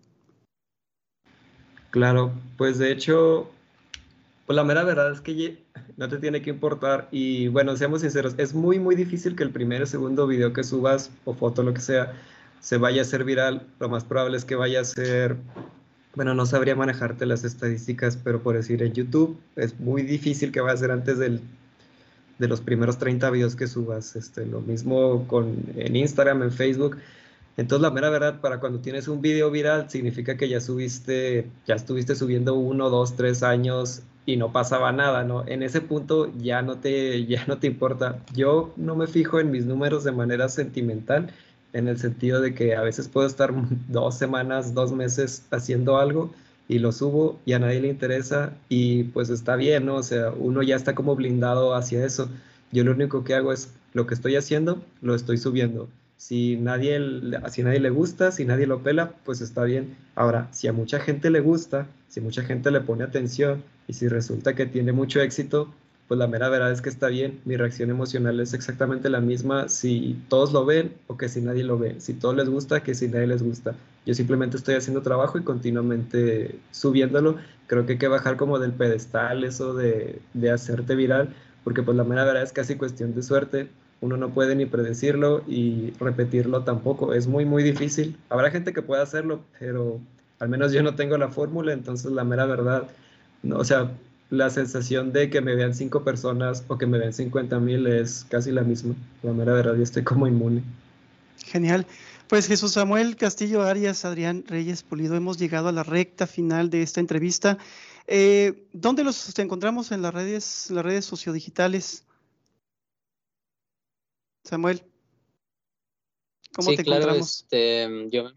Claro, 1.90 2.32
pues 2.56 2.78
de 2.78 2.92
hecho, 2.92 3.50
pues 4.46 4.54
la 4.54 4.62
mera 4.62 4.84
verdad 4.84 5.10
es 5.12 5.20
que 5.20 5.65
no 5.96 6.08
te 6.08 6.18
tiene 6.18 6.42
que 6.42 6.50
importar 6.50 7.08
y 7.10 7.48
bueno, 7.48 7.76
seamos 7.76 8.02
sinceros, 8.02 8.34
es 8.38 8.54
muy 8.54 8.78
muy 8.78 8.94
difícil 8.94 9.36
que 9.36 9.42
el 9.42 9.50
primer 9.50 9.82
o 9.82 9.86
segundo 9.86 10.26
video 10.26 10.52
que 10.52 10.64
subas 10.64 11.10
o 11.24 11.34
foto, 11.34 11.62
lo 11.62 11.74
que 11.74 11.80
sea, 11.80 12.12
se 12.60 12.78
vaya 12.78 13.02
a 13.02 13.04
ser 13.04 13.24
viral. 13.24 13.66
Lo 13.78 13.88
más 13.88 14.04
probable 14.04 14.36
es 14.36 14.44
que 14.44 14.56
vaya 14.56 14.80
a 14.80 14.84
ser, 14.84 15.36
bueno, 16.14 16.34
no 16.34 16.46
sabría 16.46 16.74
manejarte 16.74 17.26
las 17.26 17.44
estadísticas, 17.44 18.16
pero 18.16 18.42
por 18.42 18.56
decir 18.56 18.82
en 18.82 18.92
YouTube 18.92 19.38
es 19.56 19.78
muy 19.78 20.02
difícil 20.02 20.52
que 20.52 20.60
vaya 20.60 20.74
a 20.74 20.78
ser 20.78 20.90
antes 20.90 21.18
del, 21.18 21.40
de 22.38 22.48
los 22.48 22.60
primeros 22.60 22.98
30 22.98 23.30
videos 23.30 23.56
que 23.56 23.66
subas. 23.66 24.16
Este, 24.16 24.44
lo 24.46 24.60
mismo 24.60 25.26
con, 25.28 25.56
en 25.76 25.96
Instagram, 25.96 26.42
en 26.42 26.52
Facebook. 26.52 26.96
Entonces, 27.56 27.82
la 27.82 27.90
mera 27.90 28.10
verdad, 28.10 28.40
para 28.40 28.60
cuando 28.60 28.80
tienes 28.80 29.08
un 29.08 29.22
video 29.22 29.50
viral, 29.50 29.88
significa 29.88 30.36
que 30.36 30.48
ya 30.48 30.60
subiste, 30.60 31.50
ya 31.66 31.74
estuviste 31.74 32.14
subiendo 32.14 32.54
uno, 32.54 32.90
dos, 32.90 33.16
tres 33.16 33.42
años 33.42 34.02
y 34.26 34.36
no 34.36 34.52
pasaba 34.52 34.92
nada, 34.92 35.24
¿no? 35.24 35.46
En 35.46 35.62
ese 35.62 35.80
punto 35.80 36.30
ya 36.36 36.60
no 36.62 36.78
te, 36.78 37.24
ya 37.26 37.46
no 37.46 37.58
te 37.58 37.66
importa. 37.68 38.18
Yo 38.34 38.72
no 38.76 38.94
me 38.96 39.06
fijo 39.06 39.40
en 39.40 39.50
mis 39.50 39.64
números 39.64 40.04
de 40.04 40.12
manera 40.12 40.48
sentimental, 40.48 41.32
en 41.72 41.88
el 41.88 41.98
sentido 41.98 42.40
de 42.40 42.54
que 42.54 42.74
a 42.76 42.82
veces 42.82 43.08
puedo 43.08 43.26
estar 43.26 43.52
dos 43.88 44.16
semanas, 44.18 44.74
dos 44.74 44.92
meses 44.92 45.44
haciendo 45.50 45.98
algo 45.98 46.30
y 46.68 46.78
lo 46.80 46.92
subo 46.92 47.38
y 47.46 47.52
a 47.52 47.58
nadie 47.58 47.80
le 47.80 47.88
interesa 47.88 48.52
y 48.68 49.04
pues 49.04 49.30
está 49.30 49.56
bien, 49.56 49.86
¿no? 49.86 49.96
O 49.96 50.02
sea, 50.02 50.30
uno 50.30 50.62
ya 50.62 50.76
está 50.76 50.94
como 50.94 51.16
blindado 51.16 51.74
hacia 51.74 52.04
eso. 52.04 52.28
Yo 52.72 52.84
lo 52.84 52.92
único 52.92 53.24
que 53.24 53.34
hago 53.34 53.52
es 53.52 53.70
lo 53.94 54.06
que 54.06 54.14
estoy 54.14 54.36
haciendo, 54.36 54.82
lo 55.00 55.14
estoy 55.14 55.38
subiendo. 55.38 55.88
Si 56.16 56.56
nadie, 56.56 56.98
nadie 56.98 57.80
le 57.80 57.90
gusta, 57.90 58.32
si 58.32 58.44
nadie 58.44 58.66
lo 58.66 58.82
pela, 58.82 59.12
pues 59.24 59.40
está 59.40 59.64
bien. 59.64 59.96
Ahora, 60.14 60.48
si 60.52 60.66
a 60.66 60.72
mucha 60.72 60.98
gente 60.98 61.30
le 61.30 61.40
gusta, 61.40 61.86
si 62.08 62.20
mucha 62.20 62.42
gente 62.42 62.70
le 62.70 62.80
pone 62.80 63.04
atención 63.04 63.62
y 63.86 63.92
si 63.92 64.08
resulta 64.08 64.54
que 64.54 64.66
tiene 64.66 64.92
mucho 64.92 65.20
éxito, 65.20 65.72
pues 66.08 66.18
la 66.18 66.26
mera 66.26 66.48
verdad 66.48 66.72
es 66.72 66.80
que 66.80 66.88
está 66.88 67.08
bien. 67.08 67.40
Mi 67.44 67.56
reacción 67.56 67.90
emocional 67.90 68.40
es 68.40 68.54
exactamente 68.54 69.10
la 69.10 69.20
misma 69.20 69.68
si 69.68 70.16
todos 70.28 70.52
lo 70.52 70.64
ven 70.64 70.94
o 71.08 71.16
que 71.16 71.28
si 71.28 71.40
nadie 71.40 71.64
lo 71.64 71.78
ve. 71.78 71.96
Si 72.00 72.14
todos 72.14 72.36
les 72.36 72.48
gusta, 72.48 72.82
que 72.82 72.94
si 72.94 73.08
nadie 73.08 73.26
les 73.26 73.42
gusta. 73.42 73.74
Yo 74.06 74.14
simplemente 74.14 74.56
estoy 74.56 74.76
haciendo 74.76 75.02
trabajo 75.02 75.38
y 75.38 75.42
continuamente 75.42 76.58
subiéndolo. 76.70 77.36
Creo 77.66 77.86
que 77.86 77.92
hay 77.92 77.98
que 77.98 78.08
bajar 78.08 78.36
como 78.36 78.58
del 78.58 78.72
pedestal 78.72 79.44
eso 79.44 79.74
de, 79.74 80.20
de 80.32 80.50
hacerte 80.50 80.94
viral, 80.94 81.34
porque 81.64 81.82
pues 81.82 81.96
la 81.96 82.04
mera 82.04 82.24
verdad 82.24 82.44
es 82.44 82.52
casi 82.52 82.76
cuestión 82.76 83.14
de 83.14 83.22
suerte. 83.22 83.68
Uno 84.00 84.16
no 84.16 84.30
puede 84.30 84.54
ni 84.54 84.66
predecirlo 84.66 85.42
y 85.46 85.92
repetirlo 85.98 86.64
tampoco. 86.64 87.14
Es 87.14 87.26
muy, 87.26 87.44
muy 87.44 87.62
difícil. 87.62 88.16
Habrá 88.28 88.50
gente 88.50 88.72
que 88.72 88.82
pueda 88.82 89.02
hacerlo, 89.02 89.40
pero 89.58 90.00
al 90.38 90.48
menos 90.48 90.72
yo 90.72 90.82
no 90.82 90.94
tengo 90.94 91.16
la 91.16 91.28
fórmula, 91.28 91.72
entonces 91.72 92.12
la 92.12 92.24
mera 92.24 92.44
verdad, 92.46 92.88
no, 93.42 93.56
o 93.56 93.64
sea, 93.64 93.90
la 94.30 94.50
sensación 94.50 95.12
de 95.12 95.30
que 95.30 95.40
me 95.40 95.54
vean 95.54 95.74
cinco 95.74 96.02
personas 96.02 96.64
o 96.68 96.76
que 96.76 96.86
me 96.86 96.98
vean 96.98 97.12
50 97.12 97.58
mil 97.60 97.86
es 97.86 98.26
casi 98.28 98.50
la 98.50 98.62
misma. 98.62 98.94
La 99.22 99.32
mera 99.32 99.52
verdad, 99.52 99.74
yo 99.76 99.82
estoy 99.82 100.02
como 100.02 100.26
inmune. 100.26 100.62
Genial. 101.44 101.86
Pues 102.28 102.48
Jesús 102.48 102.72
Samuel 102.72 103.16
Castillo 103.16 103.62
Arias, 103.62 104.04
Adrián 104.04 104.44
Reyes 104.48 104.82
Pulido, 104.82 105.14
hemos 105.14 105.38
llegado 105.38 105.68
a 105.68 105.72
la 105.72 105.84
recta 105.84 106.26
final 106.26 106.70
de 106.70 106.82
esta 106.82 106.98
entrevista. 106.98 107.56
Eh, 108.08 108.66
¿Dónde 108.72 109.04
los 109.04 109.38
encontramos 109.38 109.92
en 109.92 110.02
las 110.02 110.12
redes, 110.12 110.66
las 110.70 110.84
redes 110.84 111.04
sociodigitales? 111.04 112.05
Samuel, 114.46 114.80
¿cómo 116.54 116.72
te 116.72 116.82
encontramos? 116.82 117.40
Este, 117.40 117.88
yo 118.10 118.22
me 118.22 118.32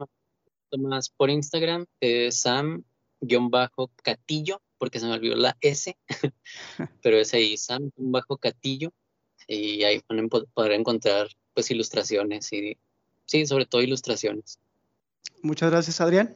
más 0.79 1.09
por 1.09 1.29
Instagram, 1.29 1.85
eh, 2.01 2.31
Sam-Catillo, 2.31 2.81
porque 4.79 4.99
se 4.99 5.05
me 5.05 5.13
olvidó 5.13 5.35
la 5.35 5.55
S, 5.61 5.95
pero 7.03 7.17
es 7.17 7.31
ahí, 7.35 7.55
Sam-Catillo, 7.57 8.91
y 9.47 9.83
ahí 9.83 9.99
pueden 9.99 10.29
poder 10.29 10.71
encontrar 10.71 11.27
pues 11.53 11.69
ilustraciones 11.69 12.51
y 12.53 12.75
sí, 13.25 13.45
sobre 13.45 13.67
todo 13.67 13.83
ilustraciones. 13.83 14.57
Muchas 15.43 15.69
gracias, 15.69 16.01
Adrián. 16.01 16.35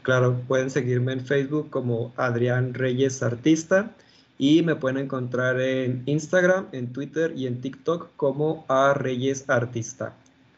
Claro, 0.00 0.40
pueden 0.48 0.70
seguirme 0.70 1.12
en 1.12 1.26
Facebook 1.26 1.68
como 1.68 2.14
Adrián 2.16 2.72
Reyes 2.72 3.22
Artista 3.22 3.94
y 4.38 4.62
me 4.62 4.76
pueden 4.76 4.98
encontrar 4.98 5.60
en 5.60 6.02
Instagram, 6.06 6.66
en 6.72 6.92
Twitter 6.92 7.32
y 7.36 7.46
en 7.46 7.60
TikTok 7.60 8.10
como 8.16 8.64
A 8.68 8.94
Reyes 8.94 9.48
Artista. 9.48 10.14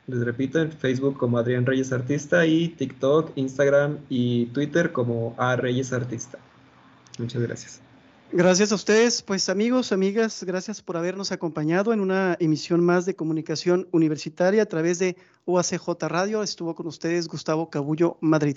Les 0.06 0.20
repito, 0.20 0.60
en 0.60 0.70
Facebook 0.70 1.16
como 1.16 1.38
Adrián 1.38 1.64
Reyes 1.64 1.92
Artista 1.92 2.44
y 2.44 2.68
TikTok, 2.68 3.32
Instagram 3.36 3.98
y 4.08 4.46
Twitter 4.46 4.92
como 4.92 5.34
A 5.38 5.56
Reyes 5.56 5.92
Artista. 5.92 6.38
Muchas 7.18 7.42
gracias. 7.42 7.80
Gracias 8.32 8.72
a 8.72 8.74
ustedes, 8.74 9.22
pues 9.22 9.48
amigos, 9.48 9.92
amigas, 9.92 10.42
gracias 10.42 10.82
por 10.82 10.96
habernos 10.96 11.30
acompañado 11.30 11.92
en 11.92 12.00
una 12.00 12.36
emisión 12.40 12.84
más 12.84 13.06
de 13.06 13.14
comunicación 13.14 13.86
universitaria 13.92 14.62
a 14.62 14.66
través 14.66 14.98
de 14.98 15.16
UACJ 15.46 15.88
Radio. 16.08 16.42
Estuvo 16.42 16.74
con 16.74 16.86
ustedes 16.88 17.28
Gustavo 17.28 17.70
Cabullo, 17.70 18.18
Madrid. 18.20 18.56